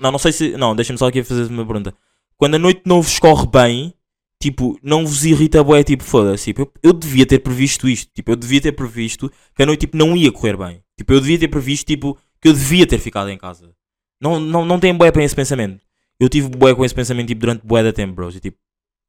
Não, 0.00 0.10
não 0.12 0.18
sei 0.18 0.32
se. 0.32 0.56
Não, 0.56 0.74
deixa-me 0.74 0.98
só 0.98 1.08
aqui 1.08 1.22
fazer 1.22 1.46
uma 1.50 1.64
pergunta. 1.64 1.94
Quando 2.38 2.56
a 2.56 2.58
noite 2.58 2.82
não 2.84 3.00
vos 3.00 3.18
corre 3.18 3.46
bem, 3.46 3.94
tipo, 4.40 4.78
não 4.82 5.06
vos 5.06 5.24
irrita 5.24 5.62
bué, 5.64 5.82
tipo, 5.82 6.04
foda-se. 6.04 6.46
Tipo, 6.46 6.62
eu, 6.62 6.72
eu 6.82 6.92
devia 6.92 7.26
ter 7.26 7.38
previsto 7.40 7.88
isto. 7.88 8.10
Tipo, 8.14 8.32
eu 8.32 8.36
devia 8.36 8.60
ter 8.60 8.72
previsto 8.72 9.30
que 9.54 9.62
a 9.62 9.66
noite 9.66 9.80
tipo, 9.80 9.96
não 9.96 10.16
ia 10.16 10.30
correr 10.30 10.56
bem. 10.56 10.82
Tipo, 10.96 11.14
eu 11.14 11.20
devia 11.20 11.38
ter 11.38 11.48
previsto 11.48 11.86
tipo, 11.86 12.16
que 12.40 12.48
eu 12.48 12.52
devia 12.52 12.86
ter 12.86 12.98
ficado 12.98 13.30
em 13.30 13.38
casa. 13.38 13.72
Não, 14.20 14.40
não, 14.40 14.64
não 14.64 14.80
tem 14.80 14.94
bué 14.94 15.10
para 15.10 15.24
esse 15.24 15.34
pensamento. 15.34 15.80
Eu 16.18 16.28
tive 16.28 16.48
bué 16.48 16.74
com 16.74 16.84
esse 16.84 16.94
pensamento 16.94 17.28
tipo, 17.28 17.40
durante 17.40 17.66
bué 17.66 17.82
da 17.82 17.92
tempo, 17.92 18.14
bros. 18.14 18.36
E, 18.36 18.40
tipo, 18.40 18.58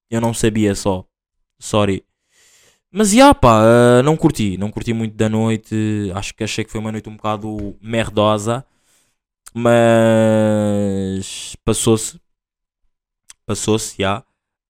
eu 0.09 0.21
não 0.21 0.33
sabia 0.33 0.75
só. 0.75 1.05
Sorry. 1.59 2.03
Mas 2.91 3.11
já 3.11 3.33
pá, 3.33 3.61
ah, 3.61 4.03
não 4.03 4.15
curti. 4.17 4.57
Não 4.57 4.71
curti 4.71 4.93
muito 4.93 5.15
da 5.15 5.29
noite. 5.29 5.75
Acho 6.15 6.33
que 6.33 6.43
achei 6.43 6.63
que 6.63 6.71
foi 6.71 6.79
uma 6.79 6.91
noite 6.91 7.09
um 7.09 7.15
bocado 7.15 7.75
merdosa. 7.81 8.65
Mas 9.53 11.55
passou-se. 11.65 12.19
Passou-se, 13.47 13.95
já. 13.97 14.23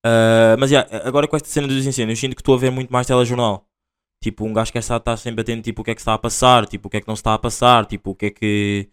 Ah, 0.06 0.56
mas 0.60 0.70
já, 0.70 0.88
agora 1.04 1.28
com 1.28 1.36
esta 1.36 1.50
cena 1.50 1.68
dos 1.68 1.86
incêndios, 1.86 2.20
sinto 2.20 2.36
que 2.36 2.42
estou 2.42 2.56
a 2.56 2.58
ver 2.58 2.72
muito 2.72 2.92
mais 2.92 3.08
telejornal. 3.08 3.68
Tipo, 4.22 4.46
um 4.46 4.54
gajo 4.54 4.72
quer 4.72 4.80
estar, 4.80 4.98
estar 4.98 5.18
sempre 5.18 5.42
atento, 5.42 5.64
tipo, 5.64 5.82
o 5.82 5.86
que 5.86 5.92
é 5.92 5.96
que 5.96 6.02
está 6.02 6.14
a 6.14 6.18
passar, 6.18 6.66
tipo, 6.68 6.88
o 6.88 6.92
que 6.92 6.98
é 6.98 7.02
que 7.02 7.08
não 7.08 7.14
está 7.16 7.34
a 7.34 7.40
passar, 7.40 7.86
tipo, 7.86 8.12
o 8.12 8.16
que 8.16 8.28
é 8.28 8.32
que. 8.32 8.90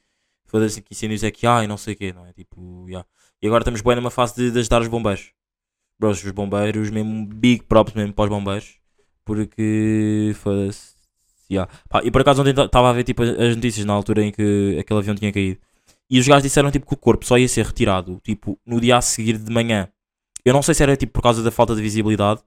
Foda-se, 0.46 0.82
que 0.82 0.94
incêndios 0.94 1.24
é 1.24 1.30
que 1.30 1.46
há 1.46 1.64
e 1.64 1.66
não 1.66 1.76
sei 1.76 1.94
o 1.94 1.96
quê, 1.96 2.12
não 2.12 2.26
é? 2.26 2.32
Tipo, 2.32 2.86
já. 2.90 3.04
E 3.42 3.46
agora 3.46 3.62
estamos 3.62 3.80
bem 3.82 3.96
numa 3.96 4.10
fase 4.10 4.34
de, 4.36 4.50
de 4.52 4.58
ajudar 4.60 4.82
os 4.82 4.88
bombeiros. 4.88 5.32
Bros, 5.98 6.22
os 6.24 6.30
bombeiros, 6.32 6.90
mesmo 6.90 7.26
big 7.26 7.64
props 7.64 7.94
mesmo 7.94 8.12
para 8.14 8.24
os 8.24 8.30
bombeiros. 8.30 8.78
Porque, 9.24 10.32
foda-se, 10.36 10.94
Yeah. 11.50 11.70
E 12.02 12.10
por 12.10 12.22
acaso 12.22 12.40
ontem 12.42 12.50
estava 12.58 12.90
a 12.90 12.92
ver 12.92 13.04
tipo, 13.04 13.22
as 13.22 13.54
notícias 13.54 13.84
na 13.84 13.92
altura 13.92 14.24
em 14.24 14.32
que 14.32 14.76
aquele 14.80 14.98
avião 15.00 15.14
tinha 15.14 15.32
caído. 15.32 15.60
E 16.10 16.18
os 16.18 16.26
gajos 16.26 16.42
disseram 16.42 16.70
tipo, 16.70 16.86
que 16.86 16.94
o 16.94 16.96
corpo 16.96 17.24
só 17.24 17.38
ia 17.38 17.48
ser 17.48 17.64
retirado 17.64 18.20
tipo, 18.22 18.58
no 18.66 18.80
dia 18.80 18.96
a 18.96 19.00
seguir 19.00 19.38
de 19.38 19.52
manhã. 19.52 19.88
Eu 20.44 20.52
não 20.52 20.62
sei 20.62 20.74
se 20.74 20.82
era 20.82 20.96
tipo, 20.96 21.12
por 21.12 21.22
causa 21.22 21.42
da 21.42 21.50
falta 21.50 21.74
de 21.74 21.82
visibilidade 21.82 22.42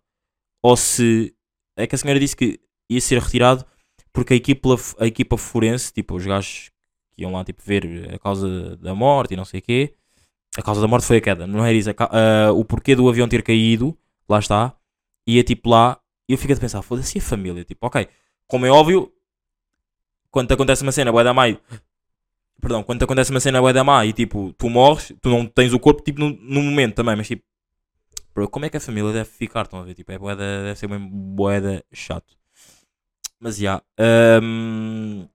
ou 0.61 0.77
se. 0.77 1.33
É 1.75 1.85
que 1.87 1.95
a 1.95 1.97
senhora 1.97 2.19
disse 2.19 2.35
que 2.35 2.59
ia 2.89 3.01
ser 3.01 3.21
retirado 3.21 3.65
porque 4.13 4.33
a 4.33 4.37
equipa, 4.37 4.69
a 4.99 5.05
equipa 5.05 5.37
forense, 5.37 5.93
tipo, 5.93 6.15
os 6.15 6.25
gajos 6.25 6.71
que 7.11 7.21
iam 7.21 7.31
lá 7.31 7.43
tipo, 7.43 7.61
ver 7.63 8.13
a 8.15 8.19
causa 8.19 8.75
da 8.77 8.95
morte 8.95 9.33
e 9.33 9.37
não 9.37 9.45
sei 9.45 9.59
o 9.59 9.63
quê. 9.63 9.93
A 10.57 10.61
causa 10.63 10.81
da 10.81 10.87
morte 10.87 11.05
foi 11.05 11.17
a 11.17 11.21
queda, 11.21 11.45
não 11.45 11.63
é 11.63 11.71
isso? 11.71 11.89
A 11.91 11.95
ah, 12.47 12.51
o 12.51 12.65
porquê 12.65 12.95
do 12.95 13.07
avião 13.07 13.27
ter 13.27 13.43
caído, 13.43 13.95
lá 14.27 14.39
está. 14.39 14.75
Ia 15.27 15.43
tipo 15.43 15.69
lá. 15.69 15.99
E 16.27 16.33
eu 16.33 16.37
fico 16.37 16.51
a 16.51 16.57
pensar, 16.57 16.81
foda-se 16.81 17.19
a 17.19 17.21
família? 17.21 17.63
Tipo, 17.63 17.85
ok, 17.87 18.07
como 18.47 18.65
é 18.65 18.71
óbvio, 18.71 19.11
quando 20.31 20.47
te 20.47 20.53
acontece 20.53 20.83
uma 20.83 20.91
cena, 20.91 21.11
vai 21.11 21.23
dar 21.23 21.33
mai. 21.33 21.59
Perdão, 22.59 22.81
quando 22.83 22.99
te 22.99 23.03
acontece 23.03 23.31
uma 23.31 23.39
cena, 23.39 23.61
vai 23.61 23.71
dar 23.73 23.83
má 23.83 24.05
e 24.05 24.11
tipo, 24.13 24.51
tu 24.53 24.69
morres, 24.69 25.13
tu 25.21 25.29
não 25.29 25.45
tens 25.45 25.73
o 25.73 25.79
corpo 25.79 26.01
tipo 26.03 26.19
no, 26.19 26.29
no 26.31 26.61
momento 26.63 26.95
também, 26.95 27.15
mas 27.15 27.27
tipo, 27.27 27.43
bro, 28.33 28.49
como 28.49 28.65
é 28.65 28.69
que 28.69 28.77
a 28.77 28.79
família 28.81 29.11
deve 29.13 29.29
ficar? 29.29 29.63
Estão 29.63 29.79
a 29.79 29.83
ver? 29.83 29.93
Tipo, 29.93 30.11
é 30.11 30.17
boeda, 30.17 30.63
deve 30.63 30.75
ser 30.79 30.87
mesmo 30.89 31.07
boeda 31.09 31.83
chato. 31.93 32.35
Mas 33.39 33.57
já, 33.57 33.81
hum, 34.41 35.27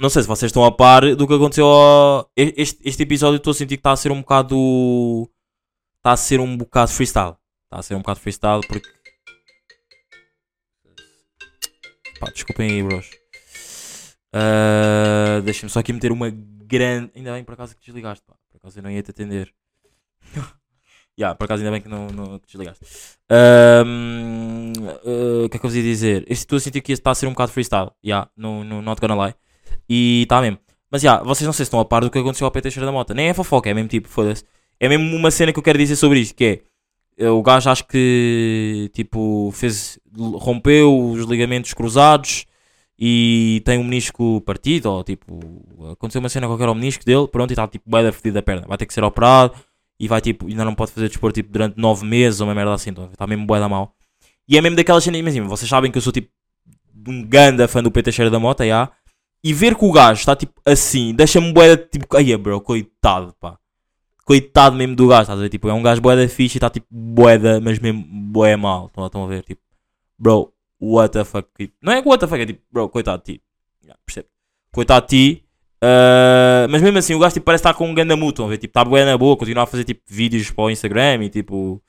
não 0.00 0.08
sei 0.08 0.22
se 0.22 0.28
vocês 0.28 0.48
estão 0.50 0.64
a 0.64 0.72
par 0.72 1.14
do 1.14 1.26
que 1.28 1.34
aconteceu. 1.34 1.66
ao- 1.66 2.30
Este, 2.34 2.80
este 2.82 3.02
episódio 3.02 3.36
estou 3.36 3.50
a 3.50 3.54
sentir 3.54 3.76
que 3.76 3.80
está 3.80 3.92
a 3.92 3.96
ser 3.96 4.10
um 4.10 4.20
bocado. 4.20 5.30
Está 5.98 6.12
a 6.12 6.16
ser 6.16 6.40
um 6.40 6.56
bocado 6.56 6.90
freestyle. 6.90 7.36
Está 7.64 7.78
a 7.80 7.82
ser 7.82 7.94
um 7.94 7.98
bocado 7.98 8.20
freestyle 8.20 8.62
porque. 8.66 8.88
Pá, 12.18 12.30
desculpem 12.30 12.70
aí, 12.70 12.82
bros. 12.82 13.10
Ah, 14.32 15.40
Deixa-me 15.44 15.70
só 15.70 15.80
aqui 15.80 15.92
meter 15.92 16.12
uma 16.12 16.30
grande. 16.66 17.10
Ainda 17.14 17.32
bem 17.32 17.44
por 17.44 17.54
acaso 17.54 17.76
que 17.76 17.84
desligaste, 17.84 18.24
pá. 18.26 18.34
Por 18.50 18.56
acaso 18.58 18.78
eu 18.78 18.82
não 18.82 18.90
ia 18.90 19.02
te 19.02 19.10
atender. 19.10 19.52
Ya, 21.16 21.32
por 21.32 21.44
acaso 21.44 21.62
ainda 21.62 21.70
bem 21.70 21.80
que 21.80 21.88
não, 21.88 22.08
não 22.08 22.40
que 22.40 22.46
desligaste. 22.48 22.84
Ah, 23.30 23.84
O 25.44 25.48
que 25.48 25.56
é 25.56 25.60
que 25.60 25.64
eu 25.64 25.70
vos 25.70 25.76
ia 25.76 25.82
dizer? 25.82 26.24
Estou 26.28 26.56
a 26.56 26.60
sentir 26.60 26.80
que 26.80 26.90
está 26.92 27.12
a 27.12 27.14
ser 27.14 27.26
um 27.26 27.30
bocado 27.30 27.52
freestyle. 27.52 27.90
Ya, 28.04 28.28
no, 28.36 28.64
no 28.64 28.82
Not 28.82 29.00
Gonna 29.00 29.26
Lie. 29.26 29.34
E 29.88 30.22
está 30.22 30.40
mesmo. 30.40 30.58
Mas 30.90 31.02
já, 31.02 31.22
vocês 31.22 31.46
não 31.46 31.52
sei 31.52 31.64
se 31.64 31.68
estão 31.68 31.78
a 31.78 31.84
par 31.84 32.02
do 32.02 32.10
que 32.10 32.18
aconteceu 32.18 32.44
ao 32.46 32.50
PT 32.50 32.70
Cheira 32.72 32.86
da 32.86 32.90
Mota. 32.92 33.14
Nem 33.14 33.28
é 33.28 33.34
fofoca, 33.34 33.70
é 33.70 33.74
mesmo 33.74 33.88
tipo, 33.88 34.08
foda-se. 34.08 34.42
É 34.80 34.88
mesmo 34.88 35.16
uma 35.16 35.30
cena 35.30 35.52
que 35.52 35.58
eu 35.58 35.62
quero 35.62 35.78
dizer 35.78 35.94
sobre 35.94 36.18
isto, 36.18 36.34
que 36.34 36.44
é. 36.44 37.24
eh, 37.24 37.30
O 37.30 37.42
gajo 37.42 37.70
acho 37.70 37.86
que 37.86 38.90
tipo 38.92 39.50
fez 39.52 39.98
rompeu 40.16 41.10
os 41.10 41.24
ligamentos 41.26 41.72
cruzados 41.74 42.44
e 42.98 43.62
tem 43.64 43.78
um 43.78 43.84
menisco 43.84 44.40
partido 44.42 44.90
ou 44.90 45.02
tipo 45.02 45.62
aconteceu 45.92 46.20
uma 46.20 46.28
cena 46.28 46.46
qualquer 46.46 46.68
ao 46.68 46.74
menisco 46.74 47.04
dele, 47.04 47.26
pronto, 47.28 47.50
e 47.50 47.54
está 47.54 47.66
tipo 47.66 47.90
da 47.90 48.12
fedida 48.12 48.38
a 48.38 48.42
perna, 48.42 48.66
vai 48.66 48.78
ter 48.78 48.86
que 48.86 48.94
ser 48.94 49.04
operado 49.04 49.54
e 49.98 50.08
vai 50.08 50.20
tipo, 50.20 50.46
ainda 50.46 50.64
não 50.64 50.74
pode 50.74 50.92
fazer 50.92 51.08
desporto 51.08 51.34
tipo, 51.34 51.52
durante 51.52 51.78
9 51.78 52.04
meses 52.06 52.40
ou 52.40 52.46
uma 52.46 52.54
merda 52.54 52.74
assim, 52.74 52.90
então 52.90 53.06
está 53.06 53.26
mesmo 53.26 53.46
bué 53.46 53.60
da 53.60 53.68
mal. 53.68 53.94
E 54.46 54.58
é 54.58 54.60
mesmo 54.60 54.76
daquelas 54.76 55.02
cenas, 55.02 55.18
imagina, 55.18 55.46
vocês 55.48 55.68
sabem 55.68 55.90
que 55.90 55.98
eu 55.98 56.02
sou 56.02 56.12
tipo 56.12 56.28
um 57.06 57.22
ganda 57.22 57.68
fã 57.68 57.82
do 57.82 57.90
PT 57.90 58.12
Cheira 58.12 58.30
da 58.30 58.38
Mota, 58.38 58.66
já. 58.66 58.90
E 59.42 59.52
ver 59.52 59.76
que 59.76 59.84
o 59.84 59.92
gajo 59.92 60.20
está 60.20 60.34
tipo 60.34 60.60
assim, 60.64 61.14
deixa-me 61.14 61.52
bué 61.52 61.76
da, 61.76 61.82
tipo, 61.84 62.16
ai 62.16 62.36
bro, 62.36 62.60
coitado, 62.60 63.34
pá. 63.38 63.58
Coitado 64.24 64.74
mesmo 64.74 64.96
do 64.96 65.06
gajo, 65.06 65.22
estás 65.22 65.38
a 65.38 65.42
ver? 65.42 65.50
Tipo, 65.50 65.68
é 65.68 65.74
um 65.74 65.82
gajo 65.82 66.00
bué 66.00 66.16
da 66.16 66.26
fixe 66.26 66.56
e 66.56 66.58
está 66.58 66.70
tipo 66.70 66.86
bué 66.90 67.36
da, 67.38 67.60
mas 67.60 67.78
mesmo 67.78 68.02
bué 68.02 68.56
mal. 68.56 68.86
Estão 68.86 69.24
a 69.24 69.26
ver? 69.26 69.42
Tipo, 69.42 69.60
bro, 70.18 70.50
what 70.80 71.12
the 71.12 71.24
fuck? 71.24 71.48
Tipo, 71.56 71.74
não 71.82 71.92
é 71.92 72.00
what 72.00 72.18
the 72.18 72.26
fuck, 72.26 72.40
é 72.40 72.46
tipo, 72.46 72.62
bro, 72.70 72.88
coitado 72.88 73.22
de 73.24 73.34
ti. 73.34 73.42
Yeah, 73.82 74.00
percebe? 74.04 74.28
Coitado 74.72 75.06
de 75.06 75.34
ti. 75.34 75.44
Ah, 75.86 76.66
mas 76.70 76.80
mesmo 76.80 76.96
assim, 76.96 77.14
o 77.14 77.18
gajo 77.18 77.34
tipo, 77.34 77.44
parece 77.44 77.60
estar 77.60 77.74
com 77.74 77.86
um 77.86 77.94
ganda 77.94 78.14
a 78.14 78.46
ver? 78.46 78.56
Tipo, 78.56 78.70
está 78.70 78.82
bué 78.84 79.04
na 79.04 79.18
boa, 79.18 79.36
continua 79.36 79.64
a 79.64 79.66
fazer 79.66 79.84
tipo 79.84 80.00
vídeos 80.06 80.50
para 80.50 80.64
o 80.64 80.70
Instagram 80.70 81.24
e 81.24 81.28
tipo. 81.28 81.82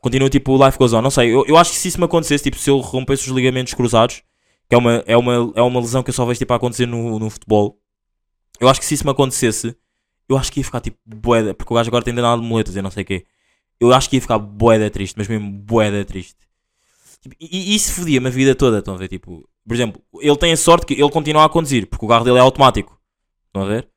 Continua 0.00 0.28
tipo, 0.28 0.52
o 0.52 0.64
life 0.64 0.76
goes 0.76 0.92
on. 0.92 1.00
Não 1.00 1.10
sei, 1.10 1.34
eu, 1.34 1.46
eu 1.46 1.56
acho 1.56 1.70
que 1.70 1.78
se 1.78 1.88
isso 1.88 1.98
me 1.98 2.04
acontecesse, 2.04 2.44
tipo, 2.44 2.58
se 2.58 2.68
eu 2.68 2.78
rompesse 2.80 3.22
os 3.22 3.34
ligamentos 3.34 3.72
cruzados, 3.72 4.22
que 4.68 4.74
é 4.74 4.78
uma, 4.78 5.02
é 5.06 5.16
uma, 5.16 5.52
é 5.56 5.62
uma 5.62 5.80
lesão 5.80 6.02
que 6.02 6.10
eu 6.10 6.14
só 6.14 6.26
vejo 6.26 6.38
tipo, 6.38 6.52
a 6.52 6.56
acontecer 6.56 6.84
no, 6.86 7.18
no 7.18 7.30
futebol, 7.30 7.78
eu 8.60 8.68
acho 8.68 8.80
que 8.80 8.86
se 8.86 8.94
isso 8.94 9.04
me 9.04 9.10
acontecesse, 9.10 9.74
eu 10.28 10.36
acho 10.36 10.52
que 10.52 10.60
ia 10.60 10.64
ficar 10.64 10.80
tipo 10.80 10.98
boeda, 11.06 11.54
porque 11.54 11.72
o 11.72 11.76
gajo 11.76 11.88
agora 11.88 12.04
tem 12.04 12.12
nada 12.12 12.40
de 12.40 12.46
muletas 12.46 12.76
e 12.76 12.82
não 12.82 12.90
sei 12.90 13.02
o 13.02 13.06
quê. 13.06 13.24
Eu 13.80 13.92
acho 13.94 14.10
que 14.10 14.16
ia 14.16 14.22
ficar 14.22 14.38
boeda 14.38 14.90
triste, 14.90 15.16
mas 15.16 15.26
mesmo 15.28 15.50
boeda 15.50 16.04
triste. 16.04 16.36
Tipo, 17.24 17.36
e, 17.40 17.72
e 17.72 17.74
isso 17.74 17.94
fodia-me 17.94 18.28
a 18.28 18.30
vida 18.30 18.54
toda, 18.54 18.80
estão 18.80 18.94
a 18.94 18.98
ver? 18.98 19.08
Tipo, 19.08 19.48
por 19.66 19.74
exemplo, 19.74 20.02
ele 20.20 20.36
tem 20.36 20.52
a 20.52 20.56
sorte 20.58 20.84
que 20.84 20.92
ele 20.92 21.10
continua 21.10 21.46
a 21.46 21.48
conduzir, 21.48 21.86
porque 21.86 22.04
o 22.04 22.08
carro 22.08 22.22
dele 22.22 22.36
é 22.36 22.40
automático. 22.40 23.00
Estão 23.46 23.62
a 23.62 23.66
ver? 23.66 23.88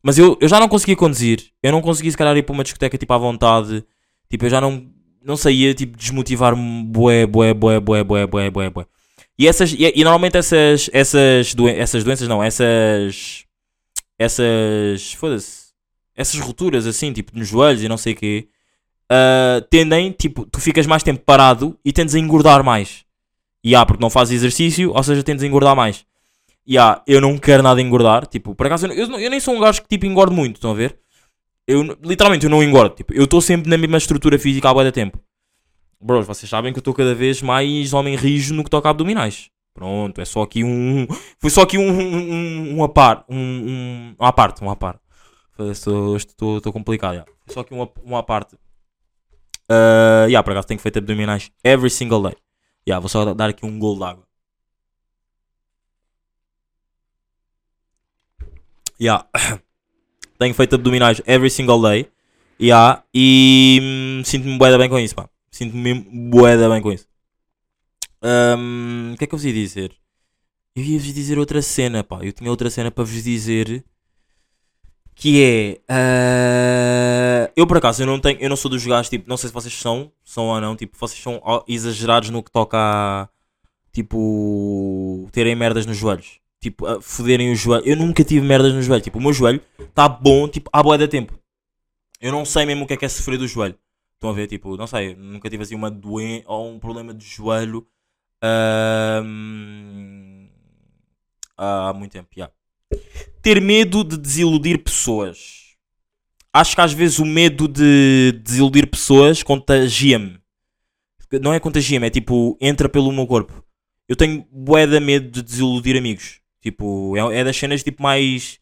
Mas 0.00 0.18
eu, 0.18 0.38
eu 0.40 0.48
já 0.48 0.60
não 0.60 0.68
conseguia 0.68 0.94
conduzir. 0.94 1.50
Eu 1.60 1.72
não 1.72 1.82
conseguia, 1.82 2.12
se 2.12 2.16
calhar, 2.16 2.36
ir 2.36 2.44
para 2.44 2.52
uma 2.52 2.62
discoteca 2.62 2.96
tipo 2.96 3.12
à 3.12 3.18
vontade. 3.18 3.84
Tipo, 4.30 4.46
eu 4.46 4.50
já 4.50 4.60
não. 4.60 4.88
Não 5.22 5.34
ia 5.50 5.74
tipo 5.74 5.98
desmotivar-me. 5.98 6.84
Bué, 6.84 7.26
bué, 7.26 7.52
bué, 7.52 7.80
bué, 7.80 8.04
bué, 8.04 8.26
bué, 8.26 8.50
bué, 8.50 8.70
bué. 8.70 8.86
E, 9.36 9.48
essas, 9.48 9.72
e, 9.72 9.92
e 9.96 10.04
normalmente 10.04 10.36
essas, 10.36 10.88
essas, 10.92 11.54
doen 11.54 11.68
essas 11.68 12.04
doenças, 12.04 12.28
não, 12.28 12.40
essas. 12.40 13.44
Essas. 14.16 15.12
Foda-se. 15.14 15.70
Essas 16.14 16.38
rupturas 16.38 16.86
assim, 16.86 17.12
tipo, 17.12 17.36
nos 17.36 17.48
joelhos 17.48 17.82
e 17.82 17.88
não 17.88 17.96
sei 17.96 18.12
o 18.12 18.16
quê. 18.16 18.48
Ah, 19.10 19.60
tendem, 19.68 20.12
tipo, 20.12 20.46
tu 20.46 20.60
ficas 20.60 20.86
mais 20.86 21.02
tempo 21.02 21.22
parado 21.24 21.76
e 21.84 21.92
tendes 21.92 22.14
a 22.14 22.18
engordar 22.18 22.62
mais. 22.62 23.04
E 23.62 23.74
há, 23.74 23.84
porque 23.84 24.00
não 24.00 24.08
fazes 24.08 24.36
exercício, 24.36 24.92
ou 24.94 25.02
seja, 25.02 25.22
tendes 25.22 25.42
a 25.42 25.46
engordar 25.46 25.74
mais. 25.74 26.06
E 26.64 26.78
há, 26.78 27.02
eu 27.06 27.20
não 27.20 27.36
quero 27.36 27.62
nada 27.62 27.80
engordar. 27.80 28.26
Tipo, 28.26 28.54
por 28.54 28.66
acaso, 28.66 28.86
eu, 28.86 28.92
eu, 28.92 29.18
eu 29.18 29.30
nem 29.30 29.40
sou 29.40 29.54
um 29.54 29.60
gajo 29.60 29.82
que 29.82 29.88
tipo 29.88 30.06
engordo 30.06 30.32
muito, 30.34 30.56
estão 30.56 30.70
a 30.70 30.74
ver? 30.74 30.96
Eu, 31.66 31.82
literalmente, 32.02 32.44
eu 32.44 32.50
não 32.50 32.62
engordo. 32.62 32.94
Tipo, 32.94 33.12
eu 33.12 33.24
estou 33.24 33.40
sempre 33.40 33.68
na 33.68 33.76
mesma 33.76 33.98
estrutura 33.98 34.38
física 34.38 34.70
há 34.70 34.84
de 34.84 34.92
tempo. 34.92 35.18
Bros, 36.00 36.26
vocês 36.26 36.48
sabem 36.48 36.72
que 36.72 36.78
eu 36.78 36.80
estou 36.80 36.94
cada 36.94 37.14
vez 37.14 37.42
mais 37.42 37.92
homem 37.92 38.16
rijo 38.16 38.54
no 38.54 38.64
que 38.64 38.70
toca 38.70 38.88
a 38.88 38.90
abdominais. 38.92 39.50
Pronto, 39.74 40.20
é 40.20 40.24
só 40.24 40.42
aqui 40.42 40.64
um. 40.64 41.06
Foi 41.38 41.50
só 41.50 41.62
aqui 41.62 41.76
um. 41.78 41.90
Um, 41.90 42.76
um, 42.76 42.84
a 42.84 42.88
par. 42.88 43.24
Um, 43.28 43.36
um, 43.36 44.14
um 44.18 44.24
à 44.24 44.32
parte. 44.32 44.64
Um 44.64 44.70
à 44.70 44.76
parte. 44.76 45.00
Estou, 45.70 46.72
complicado. 46.72 47.16
já. 47.16 47.24
Foi 47.44 47.54
só 47.54 47.60
aqui 47.60 47.74
um, 47.74 47.86
um 48.04 48.16
à 48.16 48.22
parte. 48.22 48.56
Uh, 49.70 50.26
yeah, 50.26 50.42
por 50.42 50.50
acaso 50.50 50.66
tenho 50.66 50.80
feito 50.80 50.98
abdominais 50.98 51.52
every 51.62 51.90
single 51.90 52.22
day. 52.22 52.36
Yeah, 52.88 53.00
vou 53.00 53.08
só 53.08 53.32
dar 53.34 53.50
aqui 53.50 53.64
um 53.64 53.78
gol 53.78 53.96
de 53.96 54.04
água. 54.04 54.26
Yeah. 59.00 59.26
tenho 60.38 60.54
feito 60.54 60.74
abdominais 60.74 61.22
every 61.26 61.50
single 61.50 61.80
day. 61.82 62.10
Yeah, 62.60 63.04
e 63.14 63.78
hum, 63.82 64.22
sinto-me 64.24 64.58
bué 64.58 64.70
da 64.70 64.78
bem 64.78 64.88
com 64.88 64.98
isso, 64.98 65.14
pá. 65.14 65.28
Sinto-me 65.50 65.82
mesmo 65.82 66.30
bué 66.30 66.56
da 66.56 66.68
bem 66.68 66.82
com 66.82 66.92
isso. 66.92 67.06
Hum, 68.22 69.12
O 69.14 69.16
que 69.18 69.24
é 69.24 69.26
que 69.26 69.34
eu 69.34 69.38
vos 69.38 69.44
ia 69.44 69.52
dizer? 69.52 69.92
Eu 70.76 70.84
ia-vos 70.84 71.12
dizer 71.14 71.38
outra 71.38 71.62
cena, 71.62 72.04
pá. 72.04 72.20
Eu 72.24 72.32
tinha 72.32 72.50
outra 72.50 72.70
cena 72.70 72.90
para 72.90 73.04
vos 73.04 73.22
dizer. 73.24 73.84
Que 75.20 75.44
é. 75.44 75.80
ah, 75.86 77.52
eu 77.54 77.66
por 77.66 77.76
acaso, 77.76 78.02
eu 78.02 78.06
não 78.06 78.18
tenho. 78.18 78.38
Eu 78.40 78.48
não 78.48 78.56
sou 78.56 78.70
dos 78.70 78.86
gajos, 78.86 79.10
tipo, 79.10 79.28
não 79.28 79.36
sei 79.36 79.48
se 79.48 79.54
vocês 79.54 79.74
são, 79.74 80.10
são 80.24 80.46
ou 80.46 80.58
não, 80.62 80.74
tipo, 80.74 80.96
vocês 80.98 81.22
são 81.22 81.42
exagerados 81.68 82.30
no 82.30 82.42
que 82.42 82.50
toca 82.50 82.78
a. 82.78 83.28
Tipo. 83.92 85.28
terem 85.30 85.54
merdas 85.54 85.84
nos 85.84 85.98
joelhos. 85.98 86.40
Tipo, 86.58 86.86
a 86.86 87.02
foderem 87.02 87.52
os 87.52 87.58
joelhos. 87.58 87.86
Eu 87.86 87.96
nunca 87.96 88.24
tive 88.24 88.46
merdas 88.46 88.72
no 88.72 88.80
joelho. 88.80 89.02
Tipo, 89.02 89.18
o 89.18 89.22
meu 89.22 89.34
joelho 89.34 89.60
está 89.78 90.08
bom, 90.08 90.48
tipo, 90.48 90.70
há 90.72 90.82
boa 90.82 90.96
da 90.96 91.06
tempo. 91.06 91.38
Eu 92.18 92.32
não 92.32 92.46
sei 92.46 92.64
mesmo 92.64 92.84
o 92.84 92.86
que 92.86 92.94
é 92.94 92.96
que 92.96 93.04
é 93.04 93.08
sofrer 93.08 93.38
do 93.38 93.46
joelho. 93.46 93.78
Estão 94.14 94.30
a 94.30 94.32
ver, 94.32 94.46
tipo, 94.46 94.74
não 94.76 94.86
sei, 94.86 95.14
nunca 95.16 95.50
tive 95.50 95.64
assim 95.64 95.74
uma 95.74 95.90
doença 95.90 96.44
ou 96.46 96.70
um 96.70 96.78
problema 96.78 97.12
de 97.12 97.26
joelho 97.26 97.86
ahm, 98.42 100.48
há 101.58 101.92
muito 101.94 102.12
tempo, 102.12 102.28
já. 102.34 102.50
Ter 103.42 103.60
medo 103.60 104.04
de 104.04 104.16
desiludir 104.16 104.82
pessoas. 104.82 105.60
Acho 106.52 106.74
que 106.74 106.80
às 106.80 106.92
vezes 106.92 107.18
o 107.18 107.24
medo 107.24 107.68
de 107.68 108.32
desiludir 108.42 108.86
pessoas 108.86 109.42
contagia-me. 109.42 110.38
Não 111.40 111.54
é 111.54 111.60
contagia-me, 111.60 112.06
é 112.06 112.10
tipo, 112.10 112.58
entra 112.60 112.88
pelo 112.88 113.12
meu 113.12 113.26
corpo. 113.26 113.64
Eu 114.08 114.16
tenho 114.16 114.44
bué 114.50 114.86
de 114.86 114.98
medo 114.98 115.30
de 115.30 115.42
desiludir 115.42 115.96
amigos. 115.96 116.40
Tipo, 116.60 117.16
é, 117.16 117.38
é 117.38 117.44
das 117.44 117.56
cenas 117.56 117.82
tipo 117.82 118.02
mais. 118.02 118.58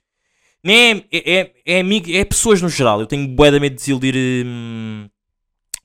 Nem 0.63 1.07
é, 1.11 1.41
é, 1.41 1.53
é, 1.65 1.81
amigo, 1.81 2.11
é 2.11 2.25
pessoas 2.25 2.61
no 2.61 2.69
geral. 2.69 3.01
Eu 3.01 3.07
tenho 3.07 3.27
bué 3.27 3.51
de 3.51 3.59
medo 3.59 3.73
de 3.73 3.79
desiludir 3.79 4.15
hum, 4.47 5.09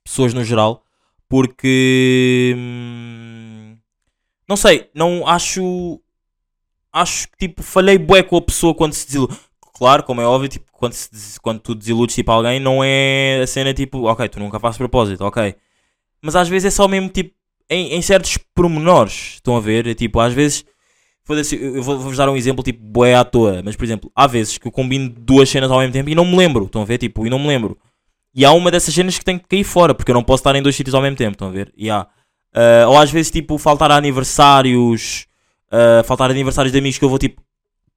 pessoas 0.04 0.34
no 0.34 0.44
geral. 0.44 0.84
Porque. 1.30 2.54
hum, 2.58 3.78
não 4.48 4.58
sei, 4.58 4.90
não 4.94 5.26
acho. 5.26 6.02
Acho 6.94 7.28
que 7.30 7.48
tipo, 7.48 7.64
falhei 7.64 7.98
bué 7.98 8.22
com 8.24 8.38
a 8.38 8.42
pessoa 8.42 8.74
quando 8.76 8.94
se 8.94 9.06
desilude. 9.08 9.36
Claro, 9.76 10.04
como 10.04 10.22
é 10.22 10.26
óbvio, 10.26 10.48
tipo, 10.48 10.66
quando, 10.72 10.94
se 10.94 11.40
quando 11.42 11.60
tu 11.60 11.74
desiludes 11.74 12.14
tipo, 12.16 12.32
alguém, 12.32 12.60
não 12.60 12.84
é 12.84 13.42
a 13.44 13.48
cena 13.48 13.74
tipo, 13.74 14.04
ok, 14.04 14.30
tu 14.30 14.40
nunca 14.40 14.60
fazes 14.60 14.78
propósito, 14.78 15.22
ok. 15.26 15.56
Mas 16.22 16.36
às 16.36 16.48
vezes 16.48 16.68
é 16.68 16.72
só 16.76 16.88
mesmo 16.88 17.10
tipo, 17.10 17.34
em, 17.70 17.94
em 17.94 18.02
certos 18.02 18.38
pormenores, 18.56 19.34
estão 19.36 19.58
a 19.58 19.60
ver? 19.60 19.88
É 19.88 19.94
tipo, 19.96 20.20
às 20.20 20.34
vezes 20.34 20.64
foda-se, 21.24 21.56
eu 21.56 21.78
eu 21.78 21.84
vou- 21.84 21.98
vou-vos 21.98 22.18
dar 22.18 22.30
um 22.30 22.36
exemplo 22.38 22.64
tipo 22.64 22.84
bué 22.84 23.16
à 23.16 23.24
toa, 23.26 23.62
mas 23.64 23.76
por 23.76 23.84
exemplo, 23.86 24.12
há 24.16 24.28
vezes 24.28 24.58
que 24.60 24.68
eu 24.68 24.72
combino 24.72 25.10
duas 25.10 25.50
cenas 25.50 25.72
ao 25.72 25.80
mesmo 25.80 25.94
tempo 25.94 26.10
e 26.10 26.16
não 26.16 26.26
me 26.26 26.38
lembro, 26.38 26.66
estão 26.66 26.82
a 26.84 26.86
ver? 26.86 26.98
Tipo, 27.00 27.26
e 27.26 27.30
não 27.30 27.40
me 27.40 27.48
lembro. 27.48 27.78
E 28.36 28.46
há 28.46 28.52
uma 28.52 28.72
dessas 28.72 28.94
cenas 28.94 29.18
que 29.18 29.26
tem 29.26 29.38
que 29.40 29.48
cair 29.48 29.64
fora, 29.64 29.94
porque 29.96 30.12
eu 30.12 30.16
não 30.16 30.24
posso 30.24 30.42
estar 30.42 30.56
em 30.56 30.62
dois 30.62 30.76
sítios 30.76 30.96
ao 30.96 31.02
mesmo 31.02 31.18
tempo, 31.18 31.34
estão 31.34 31.48
a 31.50 31.52
ver? 31.52 31.72
E 31.78 31.90
há. 31.90 32.08
Ah, 32.56 32.86
ou 32.88 32.98
às 32.98 33.12
vezes, 33.12 33.32
tipo, 33.32 33.58
faltar 33.58 33.92
a 33.92 33.96
aniversários, 33.98 35.26
ah, 35.74 36.04
faltar 36.06 36.30
aniversários 36.32 36.72
de 36.72 36.78
amigos 36.78 37.00
que 37.00 37.04
eu 37.06 37.10
vou, 37.10 37.18
tipo, 37.20 37.42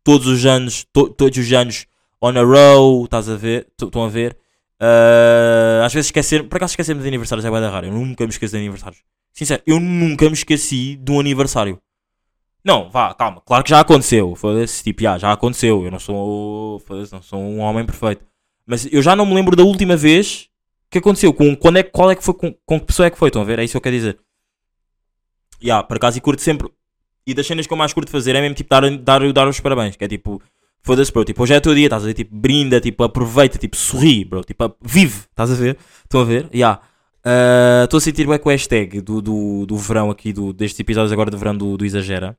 todos 0.03 0.27
os 0.27 0.45
anos, 0.47 0.85
to- 0.93 1.11
todos 1.11 1.37
os 1.39 1.53
anos, 1.53 1.87
on 2.21 2.31
a 2.31 2.43
row, 2.43 3.05
estás 3.05 3.29
a 3.29 3.37
ver? 3.37 3.69
Estão 3.81 4.05
a 4.05 4.09
ver? 4.09 4.37
Ah, 4.81 5.83
às 5.85 5.93
vezes 5.93 6.07
esquecer, 6.09 6.49
por 6.49 6.57
acaso 6.57 6.73
esquecemos 6.73 7.03
de 7.03 7.09
aniversários 7.09 7.45
é 7.45 7.51
da 7.51 7.71
raro, 7.71 7.87
eu 7.87 7.93
nunca 7.93 8.25
me 8.25 8.31
esqueço 8.31 8.53
de 8.53 8.59
aniversários. 8.59 9.03
Sincero, 9.33 9.62
eu 9.67 9.79
nunca 9.79 10.25
me 10.27 10.33
esqueci 10.35 10.97
de 10.97 11.12
um 11.12 11.21
aniversário. 11.21 11.79
Não, 12.65 12.91
vá, 12.91 13.15
calma, 13.15 13.41
claro 13.47 13.62
que 13.62 13.71
já 13.71 13.81
aconteceu, 13.81 14.35
foda-se, 14.35 14.83
tipo, 14.83 15.03
já, 15.03 15.19
já 15.19 15.33
aconteceu, 15.33 15.85
eu 15.85 15.91
não 15.91 16.01
sou, 16.01 16.83
não 17.12 17.23
sou 17.23 17.39
um 17.39 17.61
homem 17.61 17.85
perfeito. 17.87 18.25
Mas 18.67 18.89
eu 18.93 19.01
já 19.03 19.15
não 19.15 19.25
me 19.25 19.35
lembro 19.35 19.55
da 19.55 19.62
última 19.62 19.97
vez 19.97 20.49
que 20.91 20.99
aconteceu, 20.99 21.33
com, 21.33 21.55
quando 21.55 21.77
é, 21.79 21.83
qual 21.85 22.11
é 22.11 22.17
que 22.17 22.25
foi, 22.25 22.35
com, 22.35 22.53
com 22.65 22.81
que 22.81 22.87
pessoa 22.87 23.07
é 23.07 23.11
que 23.11 23.19
foi, 23.19 23.29
estão 23.29 23.43
a 23.43 23.45
ver? 23.45 23.59
É 23.61 23.65
isso 23.65 23.73
que 23.73 23.77
eu 23.77 23.81
quero 23.83 23.95
dizer. 23.97 24.19
Ya, 25.62 25.83
por 25.83 25.97
acaso 25.97 26.19
e 26.19 26.21
curto 26.21 26.43
sempre, 26.43 26.69
e 27.27 27.35
das 27.35 27.47
cenas 27.47 27.67
que 27.67 27.73
eu 27.73 27.77
mais 27.77 27.93
curto 27.93 28.11
fazer 28.11 28.35
é 28.37 28.41
mesmo 28.41 28.55
tipo 28.55 28.71
dar, 28.71 28.83
dar, 28.99 29.33
dar 29.33 29.49
os 29.49 29.59
parabéns, 29.61 29.97
que 29.97 30.05
é 30.05 30.09
tipo, 30.09 30.41
foda-se 30.83 31.11
bro, 31.12 31.25
tipo, 31.25 31.43
hoje 31.43 31.55
é 31.55 31.59
o 31.59 31.61
teu 31.61 31.75
dia, 31.75 31.87
estás 31.87 32.03
a 32.05 32.07
ver, 32.07 32.15
tipo, 32.15 32.35
brinda, 32.37 32.81
tipo, 32.81 33.03
aproveita, 33.05 33.59
tipo, 33.59 33.77
sorri, 33.77 34.25
bro, 34.25 34.45
tipo, 34.45 34.65
a- 34.65 34.75
vive, 34.83 35.21
estás 35.31 35.51
a 35.51 35.55
ver? 35.55 35.77
Estão 36.05 36.21
a 36.21 36.25
ver? 36.25 36.49
Ya. 36.55 36.81
Ah, 37.25 37.83
Estou 37.85 37.99
a 37.99 38.01
sentir 38.01 38.27
bem 38.27 38.39
com 38.39 38.49
o 38.49 38.53
hashtag 38.53 39.01
do, 39.01 39.21
do, 39.21 39.67
do 39.67 39.77
verão 39.77 40.11
aqui, 40.11 40.33
do, 40.33 40.53
destes 40.53 40.79
episódios 40.81 41.12
agora 41.12 41.31
do 41.31 41.37
verão 41.39 41.57
do, 41.57 41.77
do 41.77 41.85
Exagera. 41.85 42.39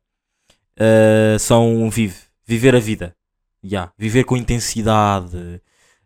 Ah, 0.80 1.38
são 1.40 1.90
vive, 1.90 2.16
viver 2.46 2.76
a 2.76 2.80
vida. 2.80 3.16
Ya, 3.64 3.92
Viver 3.98 4.24
com 4.24 4.38
intensidade, 4.38 5.62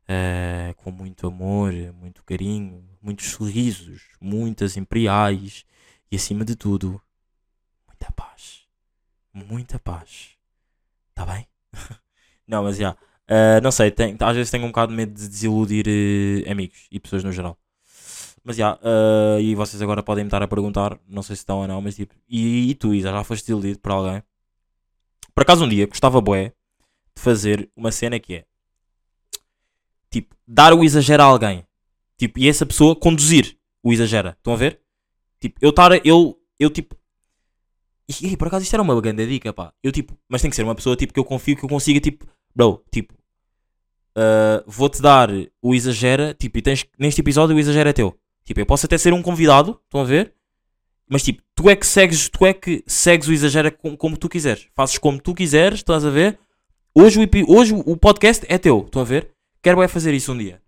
ah, 0.07 0.73
com 0.77 0.89
muito 0.91 1.27
amor, 1.27 1.71
muito 1.93 2.23
carinho, 2.23 2.83
muitos 3.01 3.27
sorrisos, 3.27 4.01
muitas 4.19 4.77
imperiais 4.77 5.63
e 6.11 6.15
acima 6.15 6.43
de 6.45 6.55
tudo, 6.55 6.99
muita 7.87 8.11
paz. 8.13 8.60
Muita 9.33 9.79
paz. 9.79 10.31
Tá 11.13 11.25
bem? 11.25 11.47
não, 12.47 12.63
mas 12.63 12.77
já. 12.77 12.95
Ah, 13.27 13.61
não 13.61 13.71
sei, 13.71 13.91
tem- 13.91 14.17
às 14.19 14.35
vezes 14.35 14.51
tenho 14.51 14.65
um 14.65 14.67
bocado 14.67 14.91
de 14.91 14.97
medo 14.97 15.13
de 15.13 15.27
desiludir 15.27 15.85
eh, 15.87 16.51
amigos 16.51 16.87
e 16.91 16.99
pessoas 16.99 17.23
no 17.23 17.31
geral. 17.31 17.57
Mas 18.43 18.55
já, 18.57 18.79
ah, 18.83 19.39
e 19.39 19.55
vocês 19.55 19.81
agora 19.81 20.03
podem 20.03 20.23
me 20.23 20.29
estar 20.29 20.41
a 20.43 20.47
perguntar, 20.47 20.99
não 21.07 21.23
sei 21.23 21.35
se 21.35 21.41
estão 21.41 21.59
ou 21.59 21.67
não, 21.67 21.81
mas 21.81 21.95
tipo, 21.95 22.15
e, 22.29 22.71
e 22.71 22.75
tu, 22.75 22.93
Isa, 22.93 23.11
já 23.11 23.23
foste 23.23 23.43
desiludido 23.43 23.79
por 23.79 23.91
alguém? 23.91 24.23
Por 25.33 25.41
acaso 25.43 25.65
um 25.65 25.69
dia 25.69 25.87
gostava 25.87 26.21
bué 26.21 26.53
de 27.15 27.21
fazer 27.21 27.69
uma 27.75 27.91
cena 27.91 28.19
que 28.19 28.35
é 28.35 28.45
tipo, 30.09 30.35
dar 30.47 30.73
o 30.73 30.83
exagero 30.83 31.23
a 31.23 31.25
alguém. 31.25 31.65
Tipo, 32.17 32.39
e 32.39 32.47
essa 32.47 32.65
pessoa 32.65 32.95
conduzir 32.95 33.57
o 33.83 33.91
exagera. 33.91 34.35
Estão 34.37 34.53
a 34.53 34.57
ver? 34.57 34.79
Tipo, 35.39 35.57
eu 35.61 35.69
estar, 35.71 36.05
eu, 36.05 36.37
eu 36.59 36.69
tipo. 36.69 36.95
E, 38.21 38.33
e, 38.33 38.37
por 38.37 38.47
acaso 38.47 38.63
isto 38.63 38.73
era 38.73 38.83
uma 38.83 38.99
grande 38.99 39.25
dica, 39.27 39.53
pá. 39.53 39.73
Eu 39.83 39.91
tipo, 39.91 40.17
mas 40.27 40.41
tem 40.41 40.49
que 40.49 40.55
ser 40.55 40.63
uma 40.63 40.75
pessoa 40.75 40.95
tipo 40.95 41.13
que 41.13 41.19
eu 41.19 41.25
confio 41.25 41.55
que 41.55 41.63
eu 41.63 41.69
consiga, 41.69 41.99
tipo, 41.99 42.25
bro, 42.55 42.83
tipo, 42.91 43.13
ah, 44.15 44.63
vou-te 44.67 45.01
dar 45.01 45.29
o 45.61 45.73
exagera, 45.73 46.33
tipo, 46.33 46.57
e 46.57 46.61
tens, 46.61 46.85
neste 46.97 47.21
episódio 47.21 47.55
o 47.55 47.59
exagero 47.59 47.89
é 47.89 47.93
teu. 47.93 48.17
Tipo, 48.43 48.59
eu 48.59 48.65
posso 48.65 48.85
até 48.85 48.97
ser 48.97 49.13
um 49.13 49.21
convidado, 49.21 49.79
estão 49.85 50.01
a 50.01 50.03
ver? 50.03 50.33
Mas 51.09 51.23
tipo, 51.23 51.41
tu 51.55 51.69
é 51.69 51.75
que 51.75 51.85
segues, 51.85 52.29
tu 52.29 52.45
é 52.45 52.53
que 52.53 52.83
segues 52.87 53.27
o 53.27 53.33
exagera 53.33 53.69
como, 53.69 53.97
como 53.97 54.17
tu 54.17 54.29
quiseres. 54.29 54.67
Fazes 54.73 54.97
como 54.97 55.21
tu 55.21 55.33
quiseres, 55.33 55.79
estás 55.79 56.05
a 56.05 56.09
ver? 56.09 56.39
Hoje 56.95 57.19
o, 57.19 57.57
hoje 57.57 57.73
o 57.73 57.97
podcast 57.97 58.45
é 58.49 58.57
teu, 58.57 58.83
estão 58.85 59.01
a 59.01 59.05
ver? 59.05 59.31
Quero 59.61 59.81
é 59.81 59.87
fazer 59.87 60.13
isso 60.13 60.31
um 60.33 60.37
dia. 60.37 60.60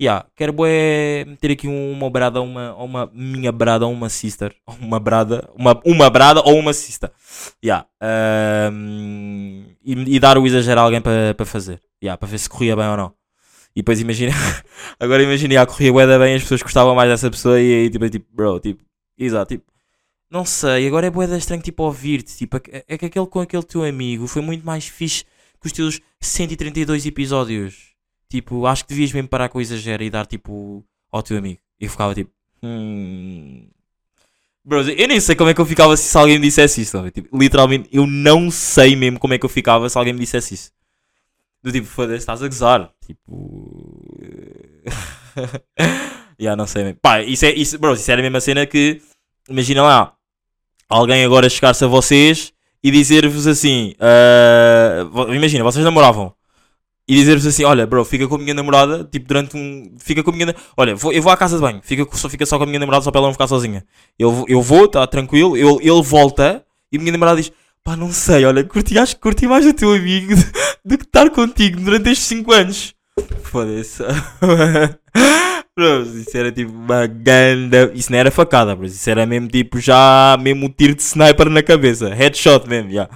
Yeah, 0.00 0.26
quero 0.34 0.54
é 0.66 1.24
meter 1.24 1.52
aqui 1.52 1.68
uma 1.68 2.10
brada, 2.10 2.40
uma, 2.40 2.74
uma 2.74 3.10
minha 3.14 3.52
brada 3.52 3.86
uma 3.86 4.08
sister. 4.08 4.54
Uma 4.80 4.98
brada, 4.98 5.48
uma, 5.56 5.80
uma 5.84 6.10
brada 6.10 6.40
ou 6.40 6.58
uma 6.58 6.72
sister. 6.72 7.10
Yeah. 7.64 7.86
ahm, 8.00 9.64
e, 9.84 10.16
e 10.16 10.18
dar 10.18 10.36
o 10.36 10.46
exagero 10.46 10.80
a 10.80 10.82
alguém 10.82 11.00
para 11.00 11.34
para 11.34 11.46
fazer. 11.46 11.80
Yeah, 12.02 12.18
para 12.18 12.28
ver 12.28 12.38
se 12.38 12.48
corria 12.48 12.74
bem 12.76 12.88
ou 12.88 12.96
não. 12.96 13.14
E 13.76 13.82
depois 13.82 14.00
imagina, 14.00 14.32
agora 15.00 15.22
imagina, 15.22 15.60
a 15.60 15.66
corria 15.66 15.92
bué 15.92 16.06
da 16.06 16.18
bem, 16.18 16.34
as 16.34 16.42
pessoas 16.42 16.62
gostavam 16.62 16.94
mais 16.94 17.08
dessa 17.10 17.30
pessoa 17.30 17.60
e 17.60 17.82
aí 17.82 17.90
tipo, 17.90 18.04
é 18.04 18.08
tipo 18.08 18.26
bro, 18.32 18.60
tipo, 18.60 18.84
exato, 19.18 19.54
tipo, 19.54 19.64
não 20.30 20.44
sei, 20.44 20.86
agora 20.86 21.06
é 21.08 21.10
bué 21.10 21.26
da 21.26 21.36
estranho 21.36 21.62
tipo 21.62 21.82
ouvir-te, 21.82 22.36
tipo, 22.36 22.56
é, 22.56 22.84
é 22.88 22.98
que 22.98 23.06
aquele 23.06 23.26
com 23.26 23.40
aquele 23.40 23.62
teu 23.64 23.84
amigo 23.84 24.26
foi 24.26 24.42
muito 24.42 24.64
mais 24.64 24.86
fixe 24.86 25.24
que 25.60 25.66
os 25.66 25.72
teus 25.72 26.00
132 26.20 27.06
episódios. 27.06 27.93
Tipo, 28.28 28.66
acho 28.66 28.84
que 28.84 28.88
devias 28.90 29.12
mesmo 29.12 29.28
parar 29.28 29.48
com 29.48 29.58
o 29.58 29.60
exagero 29.60 30.02
e 30.02 30.10
dar 30.10 30.26
tipo 30.26 30.84
ao 31.10 31.22
teu 31.22 31.36
amigo. 31.38 31.60
E 31.80 31.88
ficava 31.88 32.14
tipo, 32.14 32.30
hum. 32.62 33.68
Bros, 34.64 34.88
eu 34.88 35.06
nem 35.08 35.20
sei 35.20 35.34
como 35.36 35.50
é 35.50 35.54
que 35.54 35.60
eu 35.60 35.66
ficava 35.66 35.96
se 35.96 36.16
alguém 36.16 36.38
me 36.38 36.46
dissesse 36.46 36.80
isso. 36.80 36.92
sabe? 36.92 37.10
Tipo, 37.10 37.36
literalmente, 37.36 37.88
eu 37.92 38.06
não 38.06 38.50
sei 38.50 38.96
mesmo 38.96 39.18
como 39.18 39.34
é 39.34 39.38
que 39.38 39.44
eu 39.44 39.50
ficava 39.50 39.88
se 39.88 39.98
alguém 39.98 40.12
me 40.14 40.20
dissesse 40.20 40.54
isso. 40.54 40.72
Do 41.62 41.70
tipo, 41.70 41.86
foda-se, 41.86 42.18
estás 42.18 42.42
a 42.42 42.46
gozar. 42.48 42.90
Tipo. 43.06 44.02
Já 46.38 46.56
não 46.56 46.66
sei 46.66 46.84
mesmo. 46.84 46.98
Pá, 47.00 47.22
isso 47.22 47.44
é, 47.44 47.52
isso, 47.52 47.78
bros, 47.78 48.00
isso 48.00 48.10
era 48.10 48.20
a 48.20 48.22
mesma 48.22 48.40
cena 48.40 48.66
que. 48.66 49.00
Imagina 49.48 49.82
lá. 49.82 50.14
Alguém 50.88 51.24
agora 51.24 51.48
chegar-se 51.48 51.84
a 51.84 51.88
vocês 51.88 52.52
e 52.82 52.90
dizer-vos 52.90 53.46
assim. 53.46 53.94
vo- 55.10 55.32
imagina, 55.34 55.64
vocês 55.64 55.84
namoravam. 55.84 56.34
E 57.06 57.14
dizer-vos 57.16 57.46
assim: 57.46 57.64
Olha, 57.64 57.86
bro, 57.86 58.04
fica 58.04 58.26
com 58.26 58.36
a 58.36 58.38
minha 58.38 58.54
namorada. 58.54 59.04
Tipo, 59.04 59.26
durante 59.28 59.56
um. 59.56 59.94
Fica 59.98 60.22
com 60.22 60.30
a 60.30 60.34
minha. 60.34 60.54
Olha, 60.76 60.94
vou- 60.96 61.12
eu 61.12 61.22
vou 61.22 61.30
à 61.32 61.36
casa 61.36 61.56
de 61.56 61.62
banho. 61.62 61.80
Fica, 61.82 62.06
só, 62.16 62.28
fica 62.28 62.46
só 62.46 62.56
com 62.56 62.64
a 62.64 62.66
minha 62.66 62.78
namorada 62.78 63.04
só 63.04 63.10
para 63.10 63.18
ela 63.20 63.28
não 63.28 63.34
ficar 63.34 63.46
sozinha. 63.46 63.84
Eu, 64.18 64.44
eu 64.48 64.62
vou, 64.62 64.86
está 64.86 65.06
tranquilo. 65.06 65.56
Eu, 65.56 65.78
ele 65.82 66.02
volta 66.02 66.64
e 66.90 66.96
a 66.96 67.00
minha 67.00 67.12
namorada 67.12 67.40
diz: 67.40 67.52
Pá, 67.82 67.94
não 67.96 68.10
sei, 68.10 68.44
olha, 68.46 68.64
curti, 68.64 68.98
acho 68.98 69.16
que 69.16 69.20
curti 69.22 69.46
mais 69.46 69.66
o 69.66 69.74
teu 69.74 69.92
amigo 69.92 70.32
do 70.84 70.96
que 70.96 71.04
estar 71.04 71.28
contigo 71.30 71.78
durante 71.80 72.08
estes 72.10 72.26
5 72.26 72.52
anos. 72.52 72.94
Foda-se. 73.42 74.02
Bros, 75.76 76.14
isso 76.14 76.36
era 76.36 76.52
tipo 76.52 76.72
uma 76.72 77.06
ganda. 77.06 77.90
Isso 77.94 78.10
não 78.12 78.18
era 78.18 78.30
facada, 78.30 78.76
bros. 78.76 78.94
Isso 78.94 79.10
era 79.10 79.26
mesmo 79.26 79.48
tipo 79.48 79.80
já 79.80 80.36
mesmo 80.40 80.66
um 80.66 80.68
tiro 80.68 80.94
de 80.94 81.02
sniper 81.02 81.50
na 81.50 81.62
cabeça. 81.62 82.14
Headshot 82.14 82.68
mesmo, 82.68 82.92
já. 82.92 83.08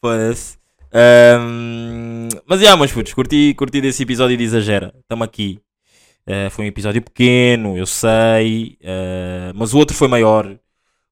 Foda-se. 0.00 0.57
Ahm, 0.92 2.28
mas 2.46 2.60
já, 2.60 2.76
meus 2.76 2.92
putos, 2.92 3.12
curti, 3.12 3.54
curti 3.54 3.80
desse 3.80 4.02
episódio 4.02 4.36
de 4.36 4.44
Exagera. 4.44 4.94
Estamos 5.00 5.24
aqui. 5.24 5.60
Ah, 6.26 6.50
foi 6.50 6.64
um 6.66 6.68
episódio 6.68 7.02
pequeno, 7.02 7.76
eu 7.76 7.86
sei. 7.86 8.78
ah, 8.84 9.52
mas 9.54 9.74
o 9.74 9.78
outro 9.78 9.96
foi 9.96 10.08
maior. 10.08 10.58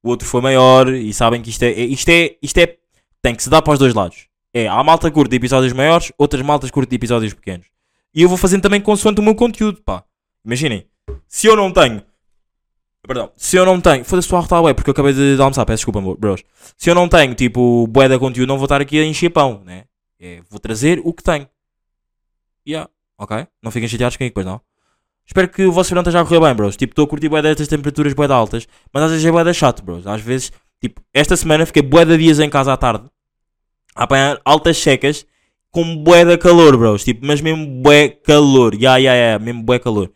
O 0.03 0.11
outro 0.11 0.27
foi 0.27 0.41
maior. 0.41 0.89
E 0.89 1.13
sabem 1.13 1.43
que 1.43 1.51
isto 1.51 1.63
é. 1.63 1.71
Isto 1.73 2.09
é. 2.11 2.37
Isto 2.43 2.59
é 2.59 2.77
tem 3.23 3.35
que 3.35 3.43
se 3.43 3.51
dar 3.51 3.61
para 3.63 3.73
os 3.73 3.79
dois 3.79 3.93
lados. 3.93 4.29
É, 4.55 4.69
há 4.69 4.83
malta 4.85 5.11
curta 5.11 5.31
de 5.31 5.37
episódios 5.37 5.73
maiores, 5.73 6.13
outras 6.17 6.41
maltas 6.43 6.71
curta 6.71 6.89
de 6.89 6.97
episódios 6.97 7.35
pequenos. 7.35 7.67
E 8.15 8.23
eu 8.23 8.29
vou 8.29 8.39
fazendo 8.39 8.63
também 8.63 8.81
consoante 8.81 9.21
o 9.21 9.23
meu 9.25 9.35
conteúdo, 9.35 9.83
pá. 9.83 10.05
Imaginem, 10.45 10.87
se 11.27 11.47
eu 11.47 11.57
não 11.57 11.73
tenho. 11.73 12.03
Perdão, 13.07 13.31
se 13.37 13.57
eu 13.57 13.65
não 13.65 13.81
tenho. 13.81 14.05
Foda-se, 14.05 14.35
a 14.35 14.39
arrotar, 14.39 14.63
ué, 14.63 14.75
porque 14.75 14.91
eu 14.91 14.93
acabei 14.93 15.13
de, 15.13 15.37
de 15.37 15.43
almoçar, 15.43 15.65
peço 15.65 15.87
desculpa, 15.87 16.17
bros. 16.19 16.43
Se 16.77 16.91
eu 16.91 16.95
não 16.95 17.09
tenho, 17.09 17.35
tipo, 17.35 17.87
bué 17.87 18.09
de 18.09 18.19
conteúdo, 18.19 18.49
não 18.49 18.59
vou 18.59 18.65
estar 18.65 18.81
aqui 18.81 18.99
a 18.99 19.05
encher 19.05 19.31
pão, 19.31 19.63
né? 19.65 19.85
É, 20.19 20.41
vou 20.51 20.59
trazer 20.59 21.01
o 21.05 21.13
que 21.13 21.23
tenho. 21.23 21.47
Yeah, 22.67 22.91
ok? 23.17 23.47
Não 23.63 23.71
fiquem 23.71 23.89
chateados 23.89 24.17
comigo, 24.17 24.35
pois 24.35 24.45
não? 24.45 24.61
Espero 25.25 25.49
que 25.49 25.65
o 25.65 25.73
vosso 25.73 25.91
verão 25.91 26.03
esteja 26.03 26.21
a 26.21 26.25
correr 26.25 26.41
bem, 26.41 26.55
bros. 26.55 26.77
Tipo, 26.77 26.93
estou 26.93 27.05
a 27.05 27.09
curtir 27.09 27.29
bué 27.29 27.43
destas 27.43 27.69
temperaturas 27.69 28.13
bué 28.13 28.27
de 28.27 28.33
altas, 28.33 28.67
mas 28.93 29.05
às 29.05 29.11
vezes 29.11 29.25
é 29.25 29.31
bué 29.31 29.45
da 29.45 29.53
chato, 29.53 29.85
bros. 29.85 30.07
Às 30.07 30.21
vezes, 30.21 30.53
tipo, 30.81 31.01
esta 31.15 31.37
semana 31.37 31.65
fiquei 31.65 31.83
bué 31.83 32.05
de 32.05 32.19
dias 32.19 32.41
em 32.41 32.51
casa 32.51 32.73
à 32.73 32.77
tarde, 32.77 33.09
a 33.95 34.05
apanhar 34.05 34.41
altas 34.45 34.79
secas, 34.79 35.27
com 35.71 35.97
bué 36.03 36.25
de 36.25 36.37
calor, 36.39 36.77
bros. 36.77 37.05
Tipo, 37.05 37.25
mas 37.25 37.41
mesmo 37.41 37.83
bué 37.83 38.09
calor. 38.09 38.75
Ya, 38.75 38.97
ya, 38.97 39.15
ya, 39.15 39.39
mesmo 39.39 39.63
bué 39.63 39.79
calor. 39.79 40.11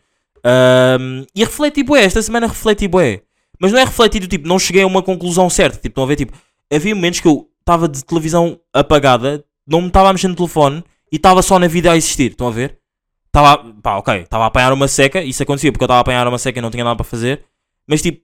Um, 0.45 1.25
e 1.35 1.43
refleti 1.43 1.83
bué, 1.83 2.03
esta 2.03 2.21
semana 2.21 2.47
refleti 2.47 2.87
bué. 2.87 3.21
Mas 3.59 3.71
não 3.71 3.79
é 3.79 3.83
refletido, 3.83 4.27
tipo, 4.27 4.47
não 4.47 4.57
cheguei 4.57 4.81
a 4.81 4.87
uma 4.87 5.03
conclusão 5.03 5.49
certa. 5.49 5.77
Tipo, 5.77 5.89
estão 5.89 6.03
a 6.03 6.07
ver, 6.07 6.15
tipo, 6.15 6.37
havia 6.71 6.95
momentos 6.95 7.19
que 7.19 7.27
eu 7.27 7.47
estava 7.59 7.87
de 7.87 8.03
televisão 8.03 8.59
apagada, 8.73 9.45
não 9.67 9.81
me 9.81 9.87
estava 9.87 10.09
a 10.09 10.13
mexer 10.13 10.27
no 10.27 10.35
telefone 10.35 10.83
e 11.11 11.17
estava 11.17 11.41
só 11.41 11.59
na 11.59 11.67
vida 11.67 11.91
a 11.91 11.97
existir. 11.97 12.31
Estão 12.31 12.47
a 12.47 12.51
ver? 12.51 12.79
Estava, 13.27 13.63
pá, 13.81 13.97
ok, 13.97 14.21
estava 14.21 14.45
a 14.45 14.47
apanhar 14.47 14.73
uma 14.73 14.87
seca, 14.87 15.21
isso 15.21 15.43
acontecia 15.43 15.71
porque 15.71 15.83
eu 15.83 15.85
estava 15.85 15.99
a 15.99 16.01
apanhar 16.01 16.27
uma 16.27 16.37
seca 16.37 16.59
e 16.59 16.61
não 16.61 16.71
tinha 16.71 16.83
nada 16.83 16.95
para 16.95 17.05
fazer. 17.05 17.45
Mas, 17.87 18.01
tipo, 18.01 18.21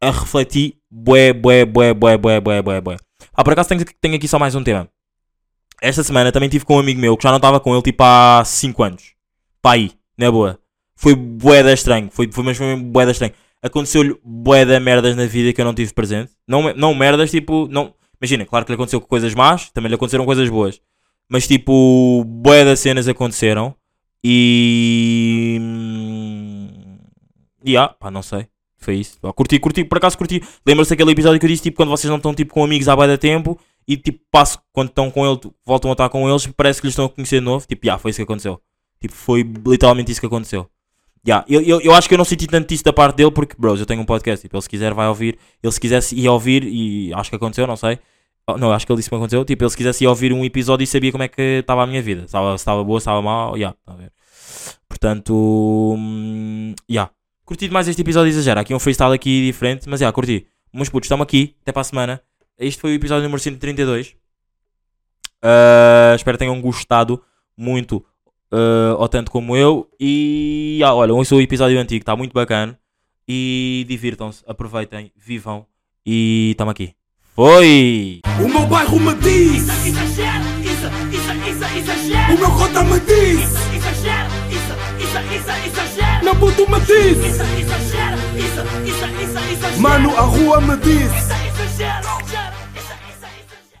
a 0.00 0.10
refletir 0.10 0.74
bué, 0.90 1.32
bué, 1.32 1.64
bué, 1.64 1.94
bué, 1.94 2.16
bué, 2.18 2.40
bué, 2.40 2.62
bué, 2.62 2.80
bué. 2.80 2.96
Ah, 3.32 3.44
por 3.44 3.52
acaso 3.52 3.68
tenho, 3.68 3.84
tenho 4.00 4.16
aqui 4.16 4.26
só 4.26 4.38
mais 4.38 4.54
um 4.54 4.64
tema. 4.64 4.88
Esta 5.80 6.02
semana 6.02 6.32
também 6.32 6.48
tive 6.48 6.64
com 6.64 6.76
um 6.76 6.80
amigo 6.80 7.00
meu 7.00 7.16
que 7.16 7.22
já 7.22 7.30
não 7.30 7.36
estava 7.36 7.60
com 7.60 7.72
ele, 7.72 7.82
tipo, 7.82 8.02
há 8.02 8.42
5 8.44 8.82
anos. 8.82 9.14
Pá, 9.62 9.72
aí, 9.72 9.92
não 10.18 10.26
é 10.26 10.30
boa. 10.30 10.59
Foi 11.00 11.14
bué 11.14 11.62
da 11.62 11.72
estranho. 11.72 12.10
Foi, 12.12 12.30
foi, 12.30 12.44
mas 12.44 12.56
foi 12.56 12.66
mesmo 12.66 12.84
bué 12.84 13.06
da 13.06 13.12
estranho. 13.12 13.32
Aconteceu-lhe 13.62 14.16
bué 14.22 14.64
da 14.64 14.78
merdas 14.78 15.16
na 15.16 15.26
vida 15.26 15.52
que 15.52 15.60
eu 15.60 15.64
não 15.64 15.74
tive 15.74 15.92
presente. 15.92 16.32
Não, 16.46 16.74
não 16.74 16.94
merdas, 16.94 17.30
tipo, 17.30 17.66
não, 17.70 17.94
Imagina, 18.20 18.44
claro 18.44 18.66
que 18.66 18.72
lhe 18.72 18.74
aconteceu 18.74 19.00
coisas 19.00 19.34
más, 19.34 19.70
também 19.70 19.88
lhe 19.88 19.94
aconteceram 19.94 20.26
coisas 20.26 20.48
boas. 20.50 20.80
Mas 21.28 21.46
tipo, 21.46 22.22
boé 22.26 22.64
das 22.64 22.80
cenas 22.80 23.08
aconteceram. 23.08 23.74
E. 24.22 25.58
E 27.64 27.76
ah, 27.76 27.88
pá, 27.88 28.10
não 28.10 28.22
sei. 28.22 28.46
Foi 28.76 28.96
isso. 28.96 29.18
Pá, 29.20 29.32
curti, 29.32 29.58
curti, 29.58 29.84
por 29.84 29.96
acaso 29.96 30.18
curti. 30.18 30.42
Lembra-se 30.66 30.90
daquele 30.90 31.12
episódio 31.12 31.40
que 31.40 31.46
eu 31.46 31.50
disse, 31.50 31.62
tipo, 31.62 31.78
quando 31.78 31.88
vocês 31.88 32.10
não 32.10 32.18
estão 32.18 32.34
tipo 32.34 32.52
com 32.52 32.62
amigos 32.62 32.88
há 32.88 32.96
bué 32.96 33.06
da 33.06 33.16
tempo 33.16 33.58
e 33.88 33.96
tipo, 33.96 34.20
passo, 34.30 34.58
quando 34.72 34.88
estão 34.90 35.10
com 35.10 35.26
ele, 35.26 35.40
voltam 35.64 35.90
a 35.90 35.92
estar 35.92 36.10
com 36.10 36.28
eles, 36.28 36.46
parece 36.48 36.80
que 36.80 36.86
lhes 36.86 36.92
estão 36.92 37.06
a 37.06 37.08
conhecer 37.08 37.38
de 37.38 37.44
novo. 37.46 37.66
Tipo, 37.66 37.86
já, 37.86 37.96
foi 37.96 38.10
isso 38.10 38.18
que 38.18 38.24
aconteceu. 38.24 38.60
Tipo, 39.00 39.14
foi 39.14 39.42
literalmente 39.66 40.12
isso 40.12 40.20
que 40.20 40.26
aconteceu. 40.26 40.68
Yeah, 41.26 41.44
eu, 41.48 41.60
eu, 41.60 41.80
eu 41.82 41.92
acho 41.92 42.08
que 42.08 42.14
eu 42.14 42.18
não 42.18 42.24
senti 42.24 42.46
tanto 42.46 42.72
isso 42.72 42.82
da 42.82 42.92
parte 42.92 43.16
dele 43.16 43.30
porque, 43.30 43.54
bros, 43.58 43.78
eu 43.78 43.86
tenho 43.86 44.00
um 44.00 44.06
podcast. 44.06 44.42
Tipo, 44.42 44.56
ele 44.56 44.62
se 44.62 44.68
quiser 44.68 44.94
vai 44.94 45.06
ouvir. 45.06 45.38
Ele 45.62 45.72
se 45.72 45.80
quisesse 45.80 46.16
ir 46.16 46.28
ouvir, 46.28 46.64
e 46.64 47.12
acho 47.14 47.28
que 47.30 47.36
aconteceu, 47.36 47.66
não 47.66 47.76
sei. 47.76 47.98
Oh, 48.46 48.56
Não, 48.56 48.72
acho 48.72 48.86
que 48.86 48.92
ele 48.92 48.96
disse 48.98 49.08
que 49.08 49.14
aconteceu. 49.14 49.44
Tipo, 49.44 49.64
ele 49.64 49.70
se 49.70 49.76
quisesse 49.76 50.04
ir 50.04 50.06
ouvir 50.06 50.32
um 50.32 50.44
episódio 50.44 50.84
e 50.84 50.86
sabia 50.86 51.12
como 51.12 51.22
é 51.22 51.28
que 51.28 51.58
estava 51.60 51.82
a 51.82 51.86
minha 51.86 52.00
vida. 52.00 52.22
Estava, 52.24 52.56
se 52.56 52.62
estava 52.62 52.82
boa, 52.82 52.98
se 52.98 53.02
estava 53.02 53.20
mal. 53.20 53.56
Yeah, 53.56 53.76
tá 53.84 53.92
a 53.92 53.96
ver. 53.96 54.12
Portanto, 54.88 55.34
hum, 55.96 56.74
yeah. 56.90 57.12
curti 57.44 57.68
demais 57.68 57.86
este 57.86 58.00
episódio 58.00 58.30
exagera. 58.30 58.62
Aqui 58.62 58.74
um 58.74 58.78
freestyle 58.78 59.12
aqui 59.12 59.46
diferente, 59.46 59.88
mas 59.88 60.00
yeah, 60.00 60.12
curti. 60.14 60.46
Meus 60.72 60.88
putos, 60.88 61.06
estamos 61.06 61.24
aqui. 61.24 61.54
Até 61.62 61.72
para 61.72 61.82
a 61.82 61.84
semana. 61.84 62.22
Este 62.58 62.80
foi 62.80 62.92
o 62.92 62.94
episódio 62.94 63.24
número 63.24 63.40
132. 63.40 64.16
Uh, 65.42 66.14
espero 66.14 66.36
que 66.36 66.44
tenham 66.44 66.60
gostado 66.60 67.22
muito 67.56 68.04
uh, 68.52 68.96
ou 68.98 69.08
tanto 69.08 69.30
como 69.30 69.56
eu. 69.56 69.88
E 69.98 70.80
ah, 70.84 70.94
olha, 70.94 71.14
ouçam 71.14 71.38
o 71.38 71.40
episódio 71.40 71.78
antigo, 71.78 72.02
está 72.02 72.16
muito 72.16 72.32
bacana. 72.32 72.78
E 73.28 73.84
divirtam-se, 73.88 74.42
aproveitem, 74.46 75.12
vivam. 75.16 75.66
E 76.04 76.50
estamos 76.52 76.72
aqui. 76.72 76.94
Foi! 77.34 78.20
O 78.42 78.48
meu 78.48 78.66
bairro 78.66 78.98
me 78.98 79.14
diz, 79.14 79.62
isso, 79.62 79.86
isso, 79.86 79.96
isso, 80.64 82.34
o 82.34 82.38
meu 82.38 82.50
cota 82.50 82.82
me 82.84 82.98
diz, 83.00 83.40
isso, 83.40 83.88
isso, 84.98 85.18
isso, 85.34 85.50
exagera. 85.66 86.22
meu 86.24 86.34
puto 86.36 86.70
me 86.70 86.80
diz, 86.80 87.16
Isso, 87.16 87.42
isso, 87.42 87.74
isso, 88.36 89.06
isso, 89.22 89.38
exagera. 89.52 89.78
mano, 89.80 90.10
a 90.16 90.22
rua 90.22 90.60
me 90.60 90.76
diz. 90.78 91.10